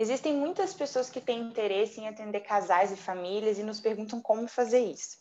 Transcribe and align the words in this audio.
Existem 0.00 0.34
muitas 0.34 0.72
pessoas 0.72 1.10
que 1.10 1.20
têm 1.20 1.40
interesse 1.40 2.00
em 2.00 2.08
atender 2.08 2.40
casais 2.40 2.90
e 2.90 2.96
famílias 2.96 3.58
e 3.58 3.62
nos 3.62 3.80
perguntam 3.80 4.18
como 4.18 4.48
fazer 4.48 4.78
isso. 4.78 5.18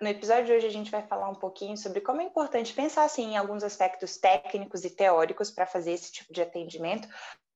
No 0.00 0.06
episódio 0.06 0.44
de 0.44 0.52
hoje, 0.52 0.66
a 0.68 0.70
gente 0.70 0.92
vai 0.92 1.04
falar 1.04 1.28
um 1.28 1.34
pouquinho 1.34 1.76
sobre 1.76 2.00
como 2.00 2.20
é 2.20 2.24
importante 2.24 2.72
pensar 2.72 3.02
assim, 3.02 3.32
em 3.32 3.36
alguns 3.36 3.64
aspectos 3.64 4.16
técnicos 4.18 4.84
e 4.84 4.90
teóricos 4.90 5.50
para 5.50 5.66
fazer 5.66 5.90
esse 5.90 6.12
tipo 6.12 6.32
de 6.32 6.40
atendimento. 6.40 7.08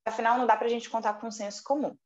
Afinal, 0.05 0.39
não 0.39 0.45
dá 0.45 0.57
para 0.57 0.66
a 0.66 0.71
gente 0.71 0.91
contar 0.91 1.14
com 1.21 1.29
um 1.29 1.30
senso 1.30 1.62
comum. 1.62 1.96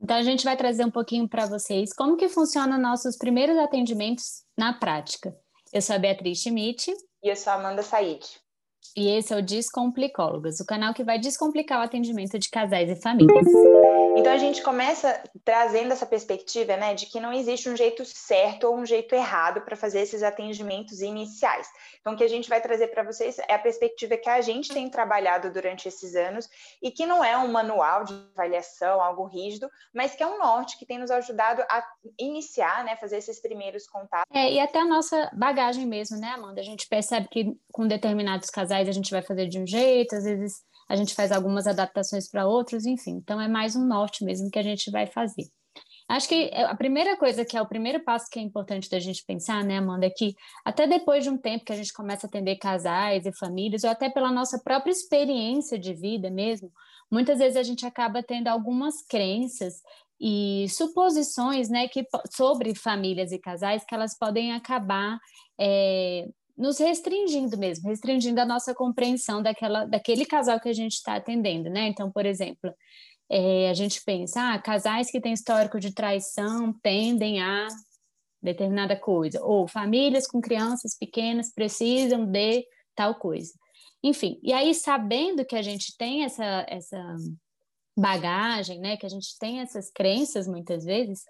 Então, 0.00 0.16
a 0.16 0.22
gente 0.22 0.44
vai 0.44 0.56
trazer 0.56 0.86
um 0.86 0.90
pouquinho 0.90 1.28
para 1.28 1.44
vocês 1.44 1.92
como 1.92 2.16
que 2.16 2.30
funcionam 2.30 2.78
nossos 2.78 3.18
primeiros 3.18 3.58
atendimentos 3.58 4.46
na 4.56 4.78
prática. 4.78 5.36
Eu 5.70 5.82
sou 5.82 5.94
a 5.94 5.98
Beatriz 5.98 6.38
Schmidt. 6.38 6.90
E 7.22 7.28
eu 7.28 7.36
sou 7.36 7.52
a 7.52 7.56
Amanda 7.56 7.82
Said. 7.82 8.24
E 8.96 9.16
esse 9.16 9.32
é 9.32 9.36
o 9.36 9.42
Descomplicólogas, 9.42 10.60
o 10.60 10.66
canal 10.66 10.92
que 10.94 11.04
vai 11.04 11.18
descomplicar 11.18 11.80
o 11.80 11.84
atendimento 11.84 12.38
de 12.38 12.48
casais 12.48 12.90
e 12.90 12.96
famílias. 12.96 13.46
Então 14.16 14.32
a 14.32 14.38
gente 14.38 14.62
começa 14.62 15.22
trazendo 15.44 15.92
essa 15.92 16.06
perspectiva, 16.06 16.76
né, 16.76 16.94
de 16.94 17.06
que 17.06 17.20
não 17.20 17.32
existe 17.32 17.68
um 17.68 17.76
jeito 17.76 18.04
certo 18.04 18.64
ou 18.64 18.76
um 18.76 18.84
jeito 18.84 19.14
errado 19.14 19.60
para 19.62 19.76
fazer 19.76 20.00
esses 20.00 20.22
atendimentos 20.22 21.00
iniciais. 21.00 21.68
Então 22.00 22.14
o 22.14 22.16
que 22.16 22.24
a 22.24 22.28
gente 22.28 22.48
vai 22.48 22.60
trazer 22.60 22.88
para 22.88 23.02
vocês 23.02 23.38
é 23.48 23.54
a 23.54 23.58
perspectiva 23.58 24.16
que 24.16 24.28
a 24.28 24.40
gente 24.40 24.72
tem 24.72 24.88
trabalhado 24.88 25.52
durante 25.52 25.88
esses 25.88 26.14
anos 26.14 26.48
e 26.82 26.90
que 26.90 27.06
não 27.06 27.22
é 27.22 27.36
um 27.36 27.48
manual 27.48 28.04
de 28.04 28.14
avaliação, 28.34 29.00
algo 29.00 29.24
rígido, 29.24 29.68
mas 29.94 30.14
que 30.14 30.22
é 30.22 30.26
um 30.26 30.38
norte 30.38 30.78
que 30.78 30.86
tem 30.86 30.98
nos 30.98 31.10
ajudado 31.10 31.62
a 31.62 31.84
iniciar, 32.18 32.84
né, 32.84 32.96
fazer 32.96 33.18
esses 33.18 33.40
primeiros 33.40 33.86
contatos. 33.86 34.28
É, 34.34 34.52
e 34.52 34.60
até 34.60 34.80
a 34.80 34.84
nossa 34.84 35.30
bagagem 35.32 35.86
mesmo, 35.86 36.18
né, 36.18 36.28
Amanda? 36.28 36.60
A 36.60 36.64
gente 36.64 36.88
percebe 36.88 37.28
que 37.28 37.56
com 37.72 37.86
determinados 37.86 38.50
casais 38.50 38.77
a 38.86 38.92
gente 38.92 39.10
vai 39.10 39.22
fazer 39.22 39.48
de 39.48 39.58
um 39.58 39.66
jeito, 39.66 40.14
às 40.14 40.24
vezes 40.24 40.62
a 40.86 40.94
gente 40.94 41.14
faz 41.14 41.32
algumas 41.32 41.66
adaptações 41.66 42.30
para 42.30 42.46
outros, 42.46 42.84
enfim. 42.84 43.12
Então, 43.12 43.40
é 43.40 43.48
mais 43.48 43.74
um 43.74 43.86
norte 43.86 44.22
mesmo 44.24 44.50
que 44.50 44.58
a 44.58 44.62
gente 44.62 44.90
vai 44.90 45.06
fazer. 45.06 45.46
Acho 46.08 46.26
que 46.26 46.50
a 46.54 46.74
primeira 46.74 47.18
coisa 47.18 47.44
que 47.44 47.54
é 47.54 47.60
o 47.60 47.68
primeiro 47.68 48.02
passo 48.02 48.30
que 48.30 48.38
é 48.38 48.42
importante 48.42 48.88
da 48.88 48.98
gente 48.98 49.22
pensar, 49.26 49.62
né, 49.62 49.76
Amanda, 49.76 50.06
é 50.06 50.10
que 50.10 50.34
até 50.64 50.86
depois 50.86 51.22
de 51.22 51.28
um 51.28 51.36
tempo 51.36 51.66
que 51.66 51.72
a 51.72 51.76
gente 51.76 51.92
começa 51.92 52.26
a 52.26 52.28
atender 52.28 52.56
casais 52.56 53.26
e 53.26 53.32
famílias, 53.32 53.84
ou 53.84 53.90
até 53.90 54.08
pela 54.08 54.32
nossa 54.32 54.58
própria 54.58 54.90
experiência 54.90 55.78
de 55.78 55.92
vida 55.92 56.30
mesmo, 56.30 56.72
muitas 57.10 57.38
vezes 57.38 57.58
a 57.58 57.62
gente 57.62 57.84
acaba 57.84 58.22
tendo 58.22 58.48
algumas 58.48 59.02
crenças 59.06 59.82
e 60.18 60.66
suposições, 60.70 61.68
né, 61.68 61.88
que, 61.88 62.06
sobre 62.34 62.74
famílias 62.74 63.30
e 63.30 63.38
casais 63.38 63.84
que 63.84 63.94
elas 63.94 64.16
podem 64.18 64.52
acabar 64.52 65.18
é, 65.60 66.26
nos 66.58 66.78
restringindo 66.78 67.56
mesmo, 67.56 67.88
restringindo 67.88 68.40
a 68.40 68.44
nossa 68.44 68.74
compreensão 68.74 69.40
daquela, 69.40 69.84
daquele 69.84 70.26
casal 70.26 70.58
que 70.58 70.68
a 70.68 70.72
gente 70.72 70.94
está 70.94 71.14
atendendo, 71.14 71.70
né? 71.70 71.86
Então, 71.86 72.10
por 72.10 72.26
exemplo, 72.26 72.74
é, 73.30 73.70
a 73.70 73.74
gente 73.74 74.02
pensa, 74.04 74.54
ah, 74.54 74.58
casais 74.58 75.10
que 75.10 75.20
têm 75.20 75.32
histórico 75.32 75.78
de 75.78 75.94
traição 75.94 76.74
tendem 76.82 77.40
a 77.40 77.68
determinada 78.42 78.96
coisa, 78.96 79.40
ou 79.42 79.68
famílias 79.68 80.26
com 80.26 80.40
crianças 80.40 80.96
pequenas 80.98 81.52
precisam 81.52 82.26
de 82.26 82.64
tal 82.94 83.14
coisa. 83.14 83.52
Enfim, 84.02 84.38
e 84.42 84.52
aí 84.52 84.74
sabendo 84.74 85.44
que 85.44 85.56
a 85.56 85.62
gente 85.62 85.96
tem 85.96 86.24
essa, 86.24 86.64
essa 86.68 87.16
bagagem, 87.96 88.80
né, 88.80 88.96
que 88.96 89.06
a 89.06 89.08
gente 89.08 89.36
tem 89.38 89.60
essas 89.60 89.90
crenças 89.90 90.46
muitas 90.46 90.84
vezes, 90.84 91.24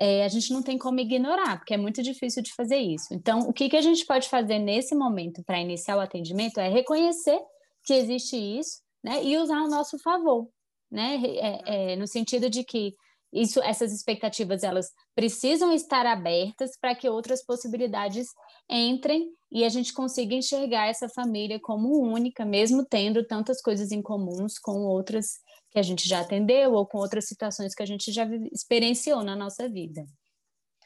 é, 0.00 0.24
a 0.24 0.28
gente 0.28 0.52
não 0.52 0.62
tem 0.62 0.78
como 0.78 1.00
ignorar, 1.00 1.58
porque 1.58 1.74
é 1.74 1.76
muito 1.76 2.02
difícil 2.02 2.42
de 2.42 2.54
fazer 2.54 2.76
isso. 2.76 3.12
Então, 3.12 3.40
o 3.40 3.52
que, 3.52 3.68
que 3.68 3.76
a 3.76 3.82
gente 3.82 4.06
pode 4.06 4.28
fazer 4.28 4.58
nesse 4.58 4.94
momento 4.94 5.42
para 5.44 5.60
iniciar 5.60 5.96
o 5.96 6.00
atendimento 6.00 6.58
é 6.60 6.68
reconhecer 6.68 7.40
que 7.84 7.94
existe 7.94 8.36
isso, 8.36 8.80
né, 9.02 9.22
e 9.24 9.36
usar 9.36 9.58
ao 9.58 9.68
nosso 9.68 9.98
favor, 9.98 10.48
né, 10.90 11.20
é, 11.24 11.92
é, 11.92 11.96
no 11.96 12.06
sentido 12.06 12.48
de 12.48 12.64
que 12.64 12.94
isso, 13.32 13.60
essas 13.62 13.92
expectativas 13.92 14.62
elas 14.62 14.90
precisam 15.14 15.72
estar 15.72 16.06
abertas 16.06 16.70
para 16.80 16.94
que 16.94 17.08
outras 17.08 17.44
possibilidades 17.44 18.26
entrem 18.70 19.28
e 19.50 19.64
a 19.64 19.68
gente 19.68 19.92
consiga 19.92 20.34
enxergar 20.34 20.88
essa 20.88 21.08
família 21.08 21.58
como 21.60 22.00
única, 22.00 22.44
mesmo 22.44 22.84
tendo 22.84 23.26
tantas 23.26 23.60
coisas 23.60 23.92
em 23.92 24.00
comuns 24.00 24.58
com 24.58 24.86
outras 24.86 25.40
que 25.70 25.78
a 25.78 25.82
gente 25.82 26.08
já 26.08 26.20
atendeu 26.20 26.72
ou 26.72 26.86
com 26.86 26.98
outras 26.98 27.26
situações 27.26 27.74
que 27.74 27.82
a 27.82 27.86
gente 27.86 28.10
já 28.12 28.24
experienciou 28.52 29.22
na 29.22 29.36
nossa 29.36 29.68
vida. 29.68 30.04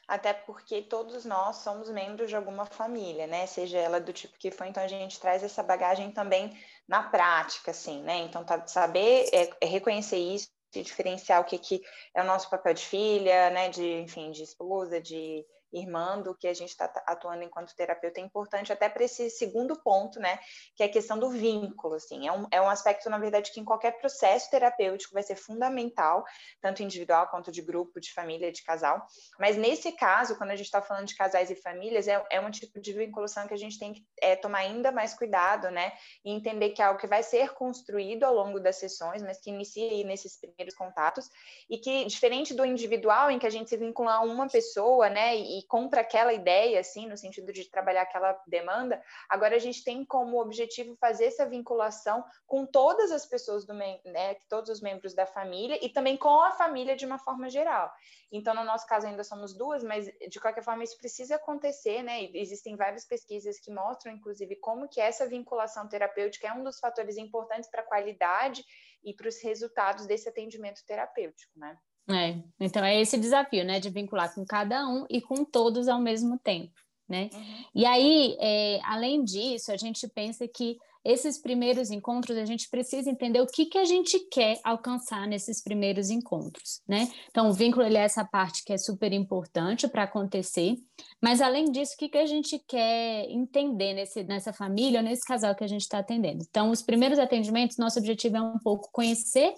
Até 0.08 0.32
porque 0.32 0.82
todos 0.82 1.24
nós 1.24 1.56
somos 1.58 1.88
membros 1.88 2.28
de 2.28 2.36
alguma 2.36 2.66
família, 2.66 3.26
né? 3.26 3.46
Seja 3.46 3.78
ela 3.78 4.00
do 4.00 4.12
tipo 4.12 4.36
que 4.38 4.50
foi, 4.50 4.68
então 4.68 4.82
a 4.82 4.88
gente 4.88 5.18
traz 5.18 5.42
essa 5.42 5.62
bagagem 5.62 6.10
também 6.10 6.52
na 6.88 7.04
prática, 7.04 7.70
assim, 7.70 8.02
né? 8.02 8.18
Então, 8.18 8.44
tá, 8.44 8.66
saber 8.66 9.28
é, 9.32 9.50
é 9.60 9.66
reconhecer 9.66 10.18
isso, 10.18 10.48
diferenciar 10.74 11.40
o 11.40 11.44
que, 11.44 11.56
que 11.56 11.80
é 12.14 12.20
o 12.20 12.26
nosso 12.26 12.50
papel 12.50 12.74
de 12.74 12.84
filha, 12.84 13.50
né? 13.50 13.68
De, 13.68 14.00
enfim, 14.00 14.30
de 14.32 14.42
esposa, 14.42 15.00
de 15.00 15.46
irmã 15.72 16.20
do 16.20 16.34
que 16.34 16.46
a 16.46 16.54
gente 16.54 16.70
está 16.70 16.84
atuando 17.06 17.42
enquanto 17.42 17.74
terapeuta 17.74 18.20
é 18.20 18.22
importante 18.22 18.72
até 18.72 18.88
para 18.88 19.04
esse 19.04 19.30
segundo 19.30 19.80
ponto, 19.82 20.20
né, 20.20 20.38
que 20.76 20.82
é 20.82 20.86
a 20.86 20.88
questão 20.88 21.18
do 21.18 21.30
vínculo, 21.30 21.94
assim, 21.94 22.26
é 22.26 22.32
um, 22.32 22.46
é 22.50 22.60
um 22.60 22.68
aspecto, 22.68 23.08
na 23.08 23.18
verdade, 23.18 23.52
que 23.52 23.60
em 23.60 23.64
qualquer 23.64 23.98
processo 23.98 24.50
terapêutico 24.50 25.14
vai 25.14 25.22
ser 25.22 25.36
fundamental, 25.36 26.24
tanto 26.60 26.82
individual 26.82 27.28
quanto 27.28 27.50
de 27.50 27.62
grupo, 27.62 28.00
de 28.00 28.12
família, 28.12 28.52
de 28.52 28.62
casal, 28.62 29.06
mas 29.38 29.56
nesse 29.56 29.92
caso, 29.92 30.36
quando 30.36 30.50
a 30.50 30.56
gente 30.56 30.66
está 30.66 30.82
falando 30.82 31.06
de 31.06 31.16
casais 31.16 31.50
e 31.50 31.56
famílias, 31.56 32.08
é, 32.08 32.22
é 32.30 32.40
um 32.40 32.50
tipo 32.50 32.80
de 32.80 32.92
vinculação 32.92 33.46
que 33.46 33.54
a 33.54 33.58
gente 33.58 33.78
tem 33.78 33.92
que 33.92 34.04
é, 34.20 34.36
tomar 34.36 34.58
ainda 34.58 34.92
mais 34.92 35.14
cuidado, 35.14 35.70
né, 35.70 35.92
e 36.24 36.32
entender 36.32 36.70
que 36.70 36.82
é 36.82 36.84
algo 36.84 37.00
que 37.00 37.06
vai 37.06 37.22
ser 37.22 37.54
construído 37.54 38.24
ao 38.24 38.34
longo 38.34 38.60
das 38.60 38.76
sessões, 38.76 39.22
mas 39.22 39.40
que 39.40 39.50
inicia 39.50 40.04
nesses 40.04 40.38
primeiros 40.38 40.74
contatos, 40.74 41.28
e 41.68 41.78
que, 41.78 42.04
diferente 42.04 42.54
do 42.54 42.64
individual, 42.64 43.30
em 43.30 43.38
que 43.38 43.46
a 43.46 43.50
gente 43.50 43.68
se 43.68 43.76
vincula 43.76 44.14
a 44.14 44.20
uma 44.20 44.48
pessoa, 44.48 45.08
né, 45.08 45.36
e 45.36 45.61
compra 45.62 46.00
aquela 46.00 46.32
ideia, 46.32 46.80
assim, 46.80 47.06
no 47.06 47.16
sentido 47.16 47.52
de 47.52 47.70
trabalhar 47.70 48.02
aquela 48.02 48.40
demanda, 48.46 49.02
agora 49.28 49.56
a 49.56 49.58
gente 49.58 49.84
tem 49.84 50.04
como 50.04 50.40
objetivo 50.40 50.96
fazer 50.96 51.26
essa 51.26 51.46
vinculação 51.46 52.24
com 52.46 52.66
todas 52.66 53.10
as 53.10 53.26
pessoas 53.26 53.64
do 53.64 53.74
né, 53.74 54.34
todos 54.48 54.70
os 54.70 54.80
membros 54.80 55.14
da 55.14 55.26
família 55.26 55.78
e 55.82 55.88
também 55.88 56.16
com 56.16 56.40
a 56.40 56.52
família 56.52 56.96
de 56.96 57.06
uma 57.06 57.18
forma 57.18 57.48
geral. 57.48 57.90
Então, 58.30 58.54
no 58.54 58.64
nosso 58.64 58.86
caso 58.86 59.06
ainda 59.06 59.22
somos 59.24 59.52
duas, 59.54 59.82
mas 59.82 60.06
de 60.28 60.40
qualquer 60.40 60.64
forma 60.64 60.84
isso 60.84 60.96
precisa 60.96 61.36
acontecer, 61.36 62.02
né? 62.02 62.22
E 62.22 62.38
existem 62.38 62.76
várias 62.76 63.04
pesquisas 63.04 63.58
que 63.60 63.70
mostram, 63.70 64.12
inclusive, 64.12 64.56
como 64.56 64.88
que 64.88 65.00
essa 65.00 65.26
vinculação 65.26 65.88
terapêutica 65.88 66.48
é 66.48 66.52
um 66.52 66.64
dos 66.64 66.78
fatores 66.78 67.16
importantes 67.16 67.70
para 67.70 67.82
a 67.82 67.86
qualidade 67.86 68.64
e 69.04 69.14
para 69.14 69.28
os 69.28 69.42
resultados 69.42 70.06
desse 70.06 70.28
atendimento 70.28 70.84
terapêutico, 70.86 71.52
né? 71.58 71.76
É, 72.10 72.36
então 72.58 72.84
é 72.84 73.00
esse 73.00 73.16
desafio, 73.16 73.64
né, 73.64 73.78
de 73.78 73.88
vincular 73.88 74.34
com 74.34 74.44
cada 74.44 74.86
um 74.88 75.06
e 75.08 75.20
com 75.20 75.44
todos 75.44 75.86
ao 75.88 76.00
mesmo 76.00 76.38
tempo, 76.38 76.72
né? 77.08 77.30
Uhum. 77.32 77.64
E 77.74 77.86
aí, 77.86 78.36
é, 78.40 78.80
além 78.84 79.22
disso, 79.22 79.70
a 79.70 79.76
gente 79.76 80.08
pensa 80.08 80.46
que 80.48 80.76
esses 81.04 81.36
primeiros 81.38 81.90
encontros 81.90 82.38
a 82.38 82.44
gente 82.44 82.68
precisa 82.70 83.10
entender 83.10 83.40
o 83.40 83.46
que 83.46 83.66
que 83.66 83.78
a 83.78 83.84
gente 83.84 84.18
quer 84.30 84.60
alcançar 84.62 85.26
nesses 85.26 85.60
primeiros 85.60 86.10
encontros, 86.10 86.80
né? 86.86 87.10
Então, 87.28 87.48
o 87.48 87.52
vínculo 87.52 87.84
ele 87.84 87.98
é 87.98 88.02
essa 88.02 88.24
parte 88.24 88.64
que 88.64 88.72
é 88.72 88.78
super 88.78 89.12
importante 89.12 89.88
para 89.88 90.04
acontecer, 90.04 90.76
mas 91.20 91.40
além 91.40 91.64
disso, 91.64 91.94
o 91.94 91.98
que 91.98 92.08
que 92.08 92.18
a 92.18 92.26
gente 92.26 92.58
quer 92.68 93.28
entender 93.28 93.94
nesse, 93.94 94.22
nessa 94.22 94.52
família 94.52 95.02
nesse 95.02 95.24
casal 95.24 95.54
que 95.54 95.64
a 95.64 95.68
gente 95.68 95.82
está 95.82 95.98
atendendo? 95.98 96.44
Então, 96.48 96.70
os 96.70 96.82
primeiros 96.82 97.18
atendimentos, 97.18 97.78
nosso 97.78 97.98
objetivo 97.98 98.36
é 98.36 98.42
um 98.42 98.58
pouco 98.58 98.88
conhecer 98.92 99.52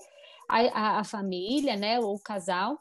a, 0.48 1.00
a, 1.00 1.04
família, 1.04 1.76
né, 1.76 1.98
ou 2.00 2.14
o 2.14 2.20
casal, 2.20 2.78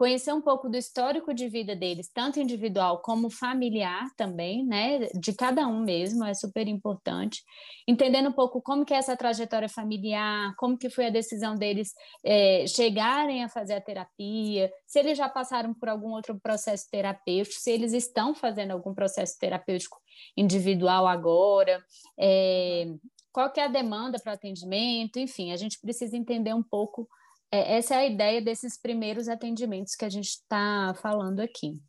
conhecer 0.00 0.32
um 0.32 0.40
pouco 0.40 0.66
do 0.66 0.78
histórico 0.78 1.34
de 1.34 1.46
vida 1.46 1.76
deles, 1.76 2.10
tanto 2.14 2.40
individual 2.40 3.02
como 3.02 3.28
familiar 3.28 4.06
também, 4.16 4.64
né, 4.64 5.00
de 5.14 5.34
cada 5.34 5.66
um 5.66 5.80
mesmo, 5.80 6.24
é 6.24 6.32
super 6.32 6.66
importante, 6.66 7.42
entendendo 7.86 8.30
um 8.30 8.32
pouco 8.32 8.62
como 8.62 8.82
que 8.82 8.94
é 8.94 8.96
essa 8.96 9.14
trajetória 9.14 9.68
familiar, 9.68 10.54
como 10.56 10.78
que 10.78 10.88
foi 10.88 11.08
a 11.08 11.10
decisão 11.10 11.54
deles 11.54 11.92
é, 12.24 12.64
chegarem 12.66 13.44
a 13.44 13.48
fazer 13.50 13.74
a 13.74 13.80
terapia, 13.80 14.72
se 14.86 14.98
eles 14.98 15.18
já 15.18 15.28
passaram 15.28 15.74
por 15.74 15.90
algum 15.90 16.12
outro 16.12 16.40
processo 16.40 16.88
terapêutico, 16.90 17.60
se 17.60 17.70
eles 17.70 17.92
estão 17.92 18.34
fazendo 18.34 18.70
algum 18.70 18.94
processo 18.94 19.38
terapêutico 19.38 19.98
individual 20.34 21.06
agora, 21.06 21.78
é, 22.18 22.86
qual 23.32 23.52
que 23.52 23.60
é 23.60 23.64
a 23.64 23.68
demanda 23.68 24.18
para 24.18 24.32
atendimento, 24.32 25.18
enfim, 25.18 25.52
a 25.52 25.56
gente 25.56 25.78
precisa 25.80 26.16
entender 26.16 26.54
um 26.54 26.62
pouco. 26.62 27.08
É, 27.50 27.76
essa 27.76 27.94
é 27.94 27.98
a 27.98 28.06
ideia 28.06 28.40
desses 28.40 28.78
primeiros 28.80 29.28
atendimentos 29.28 29.94
que 29.94 30.04
a 30.04 30.08
gente 30.08 30.28
está 30.28 30.94
falando 31.00 31.40
aqui. 31.40 31.80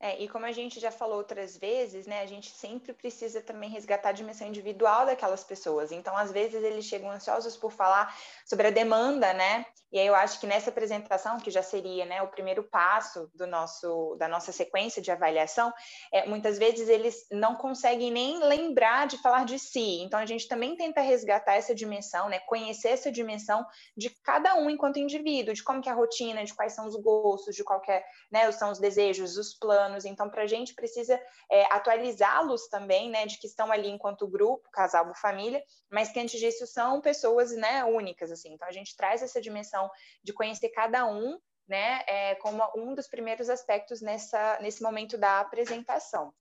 É, 0.00 0.22
e 0.22 0.28
como 0.28 0.44
a 0.44 0.52
gente 0.52 0.80
já 0.80 0.90
falou 0.90 1.16
outras 1.16 1.56
vezes, 1.56 2.06
né, 2.06 2.20
a 2.20 2.26
gente 2.26 2.50
sempre 2.50 2.92
precisa 2.92 3.40
também 3.40 3.70
resgatar 3.70 4.10
a 4.10 4.12
dimensão 4.12 4.46
individual 4.46 5.06
daquelas 5.06 5.44
pessoas. 5.44 5.92
Então, 5.92 6.16
às 6.16 6.30
vezes, 6.30 6.62
eles 6.62 6.84
chegam 6.84 7.10
ansiosos 7.10 7.56
por 7.56 7.72
falar 7.72 8.14
sobre 8.44 8.66
a 8.66 8.70
demanda, 8.70 9.32
né? 9.32 9.64
E 9.92 9.98
aí 9.98 10.06
eu 10.08 10.14
acho 10.14 10.40
que 10.40 10.46
nessa 10.46 10.70
apresentação, 10.70 11.38
que 11.38 11.50
já 11.50 11.62
seria 11.62 12.04
né, 12.04 12.20
o 12.20 12.26
primeiro 12.26 12.64
passo 12.64 13.30
do 13.32 13.46
nosso, 13.46 14.16
da 14.18 14.26
nossa 14.26 14.50
sequência 14.50 15.00
de 15.00 15.10
avaliação, 15.12 15.72
é, 16.12 16.26
muitas 16.26 16.58
vezes 16.58 16.88
eles 16.88 17.26
não 17.30 17.54
conseguem 17.54 18.10
nem 18.10 18.40
lembrar 18.40 19.06
de 19.06 19.16
falar 19.18 19.44
de 19.44 19.58
si. 19.58 20.02
Então, 20.02 20.18
a 20.18 20.26
gente 20.26 20.48
também 20.48 20.76
tenta 20.76 21.00
resgatar 21.00 21.54
essa 21.54 21.74
dimensão, 21.74 22.28
né, 22.28 22.40
conhecer 22.40 22.88
essa 22.88 23.10
dimensão 23.10 23.64
de 23.96 24.10
cada 24.22 24.56
um 24.56 24.68
enquanto 24.68 24.98
indivíduo, 24.98 25.54
de 25.54 25.62
como 25.62 25.80
que 25.80 25.88
é 25.88 25.92
a 25.92 25.94
rotina, 25.94 26.44
de 26.44 26.52
quais 26.52 26.74
são 26.74 26.86
os 26.86 26.96
gostos, 26.96 27.54
de 27.54 27.62
qual 27.62 27.80
é, 27.88 28.04
né, 28.30 28.50
são 28.50 28.72
os 28.72 28.80
desejos, 28.80 29.36
os 29.36 29.54
planos. 29.54 29.83
Então, 30.04 30.30
para 30.30 30.42
a 30.42 30.46
gente 30.46 30.74
precisa 30.74 31.20
é, 31.50 31.64
atualizá-los 31.72 32.68
também, 32.68 33.10
né, 33.10 33.26
de 33.26 33.38
que 33.38 33.46
estão 33.46 33.70
ali 33.70 33.88
enquanto 33.88 34.28
grupo, 34.28 34.68
casal 34.70 35.08
ou 35.08 35.14
família, 35.14 35.62
mas 35.90 36.10
que 36.10 36.20
antes 36.20 36.38
disso 36.38 36.66
são 36.66 37.00
pessoas 37.00 37.52
né, 37.52 37.84
únicas. 37.84 38.30
assim. 38.30 38.52
Então, 38.52 38.68
a 38.68 38.72
gente 38.72 38.96
traz 38.96 39.22
essa 39.22 39.40
dimensão 39.40 39.90
de 40.22 40.32
conhecer 40.32 40.68
cada 40.70 41.06
um, 41.06 41.38
né, 41.68 42.02
é, 42.06 42.34
como 42.36 42.62
um 42.76 42.94
dos 42.94 43.08
primeiros 43.08 43.48
aspectos 43.48 44.00
nessa, 44.00 44.58
nesse 44.60 44.82
momento 44.82 45.16
da 45.16 45.40
apresentação. 45.40 46.32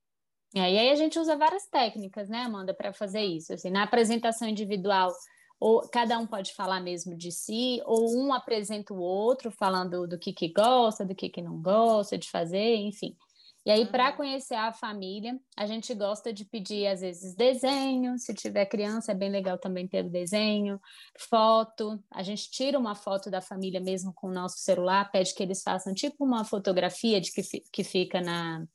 É, 0.56 0.72
e 0.72 0.78
aí 0.78 0.90
a 0.90 0.96
gente 0.96 1.18
usa 1.18 1.36
várias 1.36 1.66
técnicas, 1.66 2.30
né, 2.30 2.42
Amanda, 2.42 2.74
para 2.74 2.94
fazer 2.94 3.22
isso. 3.22 3.54
Assim, 3.54 3.72
na 3.72 3.84
apresentação 3.84 4.48
individual, 4.48 5.12
ou 5.60 5.88
cada 5.90 6.20
um 6.20 6.28
pode 6.28 6.54
falar 6.54 6.80
mesmo 6.80 7.16
de 7.16 7.32
si, 7.32 7.82
ou 7.86 8.14
um 8.16 8.34
apresenta 8.34 8.94
o 8.94 9.00
outro 9.00 9.50
falando 9.50 10.06
do 10.06 10.20
que, 10.20 10.34
que 10.34 10.50
gosta, 10.50 11.06
do 11.06 11.16
que, 11.16 11.30
que 11.30 11.42
não 11.42 11.62
gosta 11.62 12.18
de 12.18 12.30
fazer, 12.30 12.76
enfim. 12.76 13.16
E 13.66 13.72
aí, 13.72 13.86
para 13.86 14.12
conhecer 14.12 14.56
a 14.56 14.74
família, 14.74 15.40
a 15.56 15.66
gente 15.66 15.94
gosta 15.94 16.34
de 16.34 16.44
pedir, 16.44 16.86
às 16.86 17.00
vezes, 17.00 17.34
desenho. 17.34 18.20
Se 18.20 18.34
tiver 18.34 18.66
criança, 18.66 19.14
é 19.14 19.16
bem 19.16 19.30
legal 19.30 19.58
também 19.58 19.88
ter 19.88 20.06
o 20.06 20.10
desenho, 20.10 20.82
foto. 21.18 21.98
A 22.12 22.22
gente 22.24 22.52
tira 22.52 22.78
uma 22.78 22.94
foto 22.94 23.32
da 23.32 23.40
família 23.40 23.80
mesmo 23.80 24.14
com 24.14 24.28
o 24.28 24.34
nosso 24.34 24.58
celular, 24.58 25.10
pede 25.12 25.34
que 25.34 25.42
eles 25.42 25.64
façam 25.64 25.94
tipo 25.94 26.26
uma 26.26 26.44
fotografia 26.44 27.22
de 27.22 27.32
que, 27.32 27.42
que 27.72 27.84
fica 27.86 28.20
na, 28.20 28.66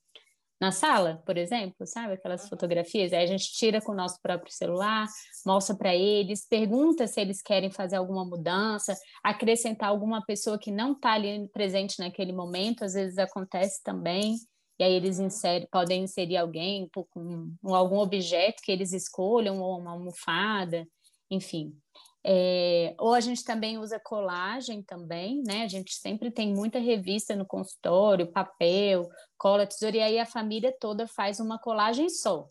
na 0.59 0.73
sala, 0.73 1.23
por 1.27 1.37
exemplo, 1.37 1.87
sabe? 1.87 2.15
Aquelas 2.15 2.45
uhum. 2.45 2.49
fotografias. 2.49 3.13
Aí 3.13 3.23
a 3.23 3.27
gente 3.27 3.53
tira 3.53 3.83
com 3.83 3.93
o 3.93 3.97
nosso 3.97 4.19
próprio 4.23 4.51
celular, 4.51 5.07
mostra 5.45 5.77
para 5.77 5.95
eles, 5.95 6.47
pergunta 6.49 7.07
se 7.07 7.21
eles 7.21 7.43
querem 7.43 7.71
fazer 7.71 7.97
alguma 7.97 8.25
mudança, 8.25 8.97
acrescentar 9.23 9.91
alguma 9.91 10.25
pessoa 10.25 10.59
que 10.59 10.71
não 10.71 10.93
está 10.93 11.13
ali 11.13 11.47
presente 11.51 11.99
naquele 11.99 12.33
momento, 12.33 12.85
às 12.85 12.95
vezes 12.95 13.19
acontece 13.19 13.83
também 13.83 14.39
e 14.79 14.85
aí 14.85 14.93
eles 14.93 15.19
inserem, 15.19 15.67
podem 15.71 16.05
inserir 16.05 16.37
alguém 16.37 16.89
com, 16.93 17.53
com 17.61 17.75
algum 17.75 17.99
objeto 17.99 18.63
que 18.63 18.71
eles 18.71 18.93
escolham, 18.93 19.61
ou 19.61 19.79
uma 19.79 19.93
almofada, 19.93 20.87
enfim. 21.31 21.77
É, 22.25 22.95
ou 22.99 23.15
a 23.15 23.21
gente 23.21 23.43
também 23.45 23.79
usa 23.79 23.99
colagem 23.99 24.83
também, 24.83 25.43
né? 25.47 25.63
A 25.63 25.69
gente 25.69 25.95
sempre 25.95 26.31
tem 26.31 26.53
muita 26.53 26.79
revista 26.79 27.35
no 27.35 27.47
consultório, 27.47 28.31
papel, 28.31 29.09
cola, 29.37 29.67
tesoura, 29.67 29.97
e 29.97 30.03
aí 30.03 30.19
a 30.19 30.27
família 30.27 30.75
toda 30.79 31.07
faz 31.07 31.41
uma 31.41 31.59
colagem 31.59 32.09
só, 32.09 32.47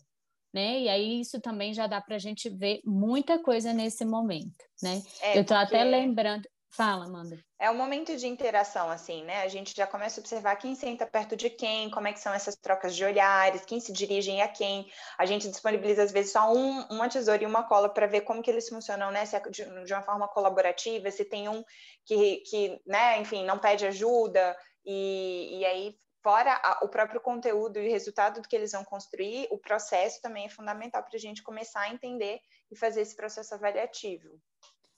né? 0.52 0.80
E 0.80 0.88
aí 0.88 1.20
isso 1.20 1.40
também 1.40 1.72
já 1.72 1.86
dá 1.86 2.00
para 2.00 2.16
a 2.16 2.18
gente 2.18 2.48
ver 2.48 2.80
muita 2.84 3.38
coisa 3.38 3.72
nesse 3.72 4.04
momento, 4.04 4.64
né? 4.82 5.02
É, 5.20 5.38
Eu 5.38 5.42
estou 5.42 5.56
até 5.56 5.84
lembrando, 5.84 6.48
Fala, 6.70 7.06
Amanda. 7.06 7.42
É 7.58 7.70
um 7.70 7.76
momento 7.76 8.14
de 8.16 8.26
interação, 8.26 8.90
assim, 8.90 9.24
né? 9.24 9.42
A 9.42 9.48
gente 9.48 9.74
já 9.74 9.86
começa 9.86 10.20
a 10.20 10.22
observar 10.22 10.54
quem 10.56 10.74
senta 10.74 11.06
perto 11.06 11.34
de 11.34 11.50
quem, 11.50 11.90
como 11.90 12.06
é 12.06 12.12
que 12.12 12.20
são 12.20 12.32
essas 12.32 12.54
trocas 12.56 12.94
de 12.94 13.04
olhares, 13.04 13.64
quem 13.64 13.80
se 13.80 13.92
dirigem 13.92 14.42
a 14.42 14.48
quem. 14.48 14.86
A 15.18 15.26
gente 15.26 15.48
disponibiliza, 15.48 16.02
às 16.02 16.12
vezes, 16.12 16.32
só 16.32 16.52
um, 16.52 16.82
uma 16.90 17.08
tesoura 17.08 17.42
e 17.42 17.46
uma 17.46 17.66
cola 17.66 17.88
para 17.88 18.06
ver 18.06 18.20
como 18.20 18.42
que 18.42 18.50
eles 18.50 18.68
funcionam, 18.68 19.10
né? 19.10 19.24
Se 19.24 19.34
é 19.34 19.40
de, 19.40 19.84
de, 19.84 19.92
uma 19.92 20.02
forma 20.02 20.28
colaborativa, 20.28 21.10
se 21.10 21.24
tem 21.24 21.48
um 21.48 21.64
que, 22.04 22.42
que 22.48 22.80
né, 22.86 23.18
enfim, 23.18 23.44
não 23.44 23.58
pede 23.58 23.86
ajuda, 23.86 24.56
e, 24.84 25.58
e 25.58 25.64
aí 25.64 25.98
fora 26.22 26.60
a, 26.62 26.84
o 26.84 26.88
próprio 26.88 27.20
conteúdo 27.20 27.78
e 27.78 27.88
o 27.88 27.90
resultado 27.90 28.40
do 28.40 28.48
que 28.48 28.54
eles 28.54 28.72
vão 28.72 28.84
construir, 28.84 29.48
o 29.50 29.58
processo 29.58 30.20
também 30.20 30.46
é 30.46 30.50
fundamental 30.50 31.02
para 31.02 31.16
a 31.16 31.20
gente 31.20 31.42
começar 31.42 31.80
a 31.80 31.90
entender 31.90 32.38
e 32.70 32.76
fazer 32.76 33.00
esse 33.00 33.16
processo 33.16 33.54
avaliativo. 33.54 34.38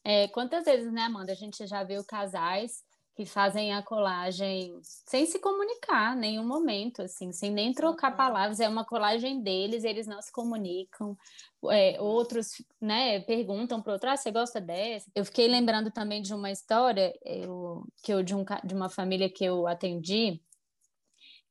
É, 0.04 0.28
quantas 0.28 0.64
vezes, 0.64 0.92
né, 0.92 1.02
Amanda, 1.02 1.32
a 1.32 1.36
gente 1.36 1.66
já 1.66 1.84
viu 1.84 2.04
casais 2.04 2.82
que 3.14 3.26
fazem 3.26 3.74
a 3.74 3.82
colagem 3.82 4.80
sem 4.82 5.26
se 5.26 5.38
comunicar 5.38 6.16
em 6.16 6.20
nenhum 6.20 6.46
momento, 6.46 7.02
assim, 7.02 7.32
sem 7.32 7.50
nem 7.50 7.72
trocar 7.72 8.12
uhum. 8.12 8.16
palavras, 8.16 8.60
é 8.60 8.68
uma 8.68 8.84
colagem 8.84 9.42
deles, 9.42 9.84
eles 9.84 10.06
não 10.06 10.22
se 10.22 10.32
comunicam. 10.32 11.16
É, 11.70 12.00
outros, 12.00 12.64
né, 12.80 13.20
perguntam 13.20 13.82
para 13.82 13.92
outro, 13.92 14.08
ah, 14.08 14.16
você 14.16 14.30
gosta 14.30 14.58
dessa? 14.58 15.10
Eu 15.14 15.24
fiquei 15.26 15.48
lembrando 15.48 15.90
também 15.90 16.22
de 16.22 16.32
uma 16.32 16.50
história 16.50 17.12
eu, 17.22 17.84
que 18.02 18.12
eu 18.12 18.22
de, 18.22 18.34
um, 18.34 18.44
de 18.64 18.74
uma 18.74 18.88
família 18.88 19.28
que 19.28 19.44
eu 19.44 19.66
atendi, 19.66 20.40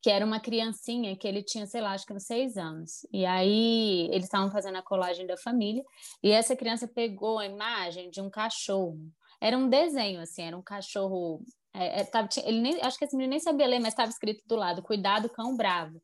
que 0.02 0.10
era 0.10 0.26
uma 0.26 0.40
criancinha 0.40 1.16
que 1.16 1.28
ele 1.28 1.44
tinha, 1.44 1.66
sei 1.66 1.82
lá, 1.82 1.94
acho 1.94 2.06
que 2.06 2.14
uns 2.14 2.26
seis 2.26 2.58
anos. 2.58 3.06
E 3.12 3.26
aí 3.26 4.08
eles 4.12 4.26
estavam 4.26 4.50
fazendo 4.52 4.78
a 4.78 4.84
colagem 4.84 5.28
da 5.28 5.38
família, 5.38 5.84
e 6.24 6.32
essa 6.32 6.56
criança 6.56 6.88
pegou 6.88 7.40
a 7.40 7.46
imagem 7.46 8.10
de 8.10 8.22
um 8.22 8.30
cachorro. 8.30 9.00
Era 9.42 9.58
um 9.58 9.70
desenho, 9.70 10.22
assim, 10.22 10.44
era 10.44 10.58
um 10.58 10.64
cachorro. 10.64 11.42
É, 11.74 12.02
é, 12.02 12.04
tava, 12.04 12.28
ele 12.44 12.62
nem, 12.62 12.82
acho 12.82 12.98
que 12.98 13.06
esse 13.06 13.16
menino 13.16 13.32
nem 13.32 13.40
sabia 13.40 13.68
ler, 13.68 13.80
mas 13.80 13.90
estava 13.90 14.10
escrito 14.10 14.42
do 14.48 14.56
lado: 14.56 14.82
Cuidado, 14.82 15.30
cão 15.30 15.56
bravo. 15.56 16.02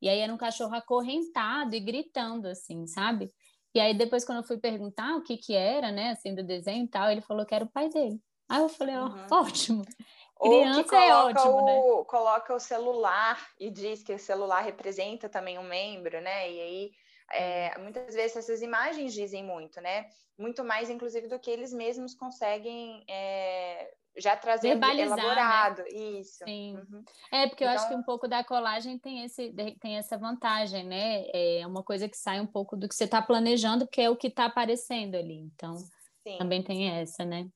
E 0.00 0.08
aí 0.08 0.18
era 0.18 0.32
um 0.32 0.36
cachorro 0.36 0.74
acorrentado 0.74 1.76
e 1.76 1.80
gritando, 1.80 2.48
assim, 2.48 2.86
sabe? 2.86 3.30
E 3.74 3.80
aí 3.80 3.94
depois, 3.94 4.24
quando 4.24 4.38
eu 4.38 4.44
fui 4.44 4.58
perguntar 4.58 5.16
o 5.16 5.22
que 5.22 5.36
que 5.36 5.54
era, 5.54 5.90
né, 5.92 6.10
assim, 6.10 6.34
do 6.34 6.42
desenho 6.42 6.84
e 6.84 6.88
tal, 6.88 7.10
ele 7.10 7.22
falou 7.22 7.46
que 7.46 7.54
era 7.54 7.64
o 7.64 7.70
pai 7.70 7.88
dele. 7.88 8.20
Aí 8.48 8.60
eu 8.60 8.68
falei, 8.68 8.96
ó, 8.96 9.06
uhum. 9.06 9.26
ótimo. 9.30 9.82
Criança 10.42 10.78
Ou 10.80 10.84
que 10.84 10.94
é 10.94 11.08
coloca, 11.08 11.38
é 11.38 11.42
ótimo, 11.42 11.56
o, 11.56 11.64
né? 11.98 12.04
coloca 12.06 12.54
o 12.54 12.60
celular 12.60 13.48
e 13.60 13.70
diz 13.70 14.02
que 14.02 14.12
o 14.12 14.18
celular 14.18 14.60
representa 14.60 15.28
também 15.28 15.56
um 15.56 15.62
membro, 15.62 16.20
né? 16.20 16.50
E 16.50 16.60
aí, 16.60 16.90
é, 17.32 17.78
muitas 17.78 18.12
vezes 18.14 18.36
essas 18.36 18.60
imagens 18.60 19.14
dizem 19.14 19.44
muito, 19.44 19.80
né? 19.80 20.06
Muito 20.36 20.64
mais, 20.64 20.90
inclusive, 20.90 21.28
do 21.28 21.38
que 21.38 21.50
eles 21.50 21.72
mesmos 21.72 22.14
conseguem 22.14 23.04
é, 23.08 23.88
já 24.16 24.36
trazer 24.36 24.74
né? 24.74 25.00
elaborado. 25.00 25.82
Né? 25.82 25.88
Isso. 25.90 26.44
Sim. 26.44 26.76
Uhum. 26.76 27.04
É, 27.32 27.46
porque 27.46 27.62
então... 27.62 27.72
eu 27.72 27.78
acho 27.78 27.86
que 27.86 27.94
então 27.94 28.00
um 28.00 28.04
pouco 28.04 28.26
da 28.26 28.42
colagem 28.42 28.98
tem, 28.98 29.24
esse, 29.24 29.54
tem 29.80 29.96
essa 29.96 30.18
vantagem, 30.18 30.84
né? 30.84 31.24
É 31.32 31.64
uma 31.66 31.84
coisa 31.84 32.08
que 32.08 32.16
sai 32.16 32.40
um 32.40 32.46
pouco 32.46 32.76
do 32.76 32.88
que 32.88 32.94
você 32.96 33.04
está 33.04 33.22
planejando, 33.22 33.86
que 33.86 34.00
é 34.00 34.10
o 34.10 34.16
que 34.16 34.26
está 34.26 34.46
aparecendo 34.46 35.14
ali. 35.14 35.38
Então, 35.38 35.76
Sim. 35.76 36.38
também 36.38 36.62
tem 36.64 36.90
essa, 36.90 37.24
né? 37.24 37.48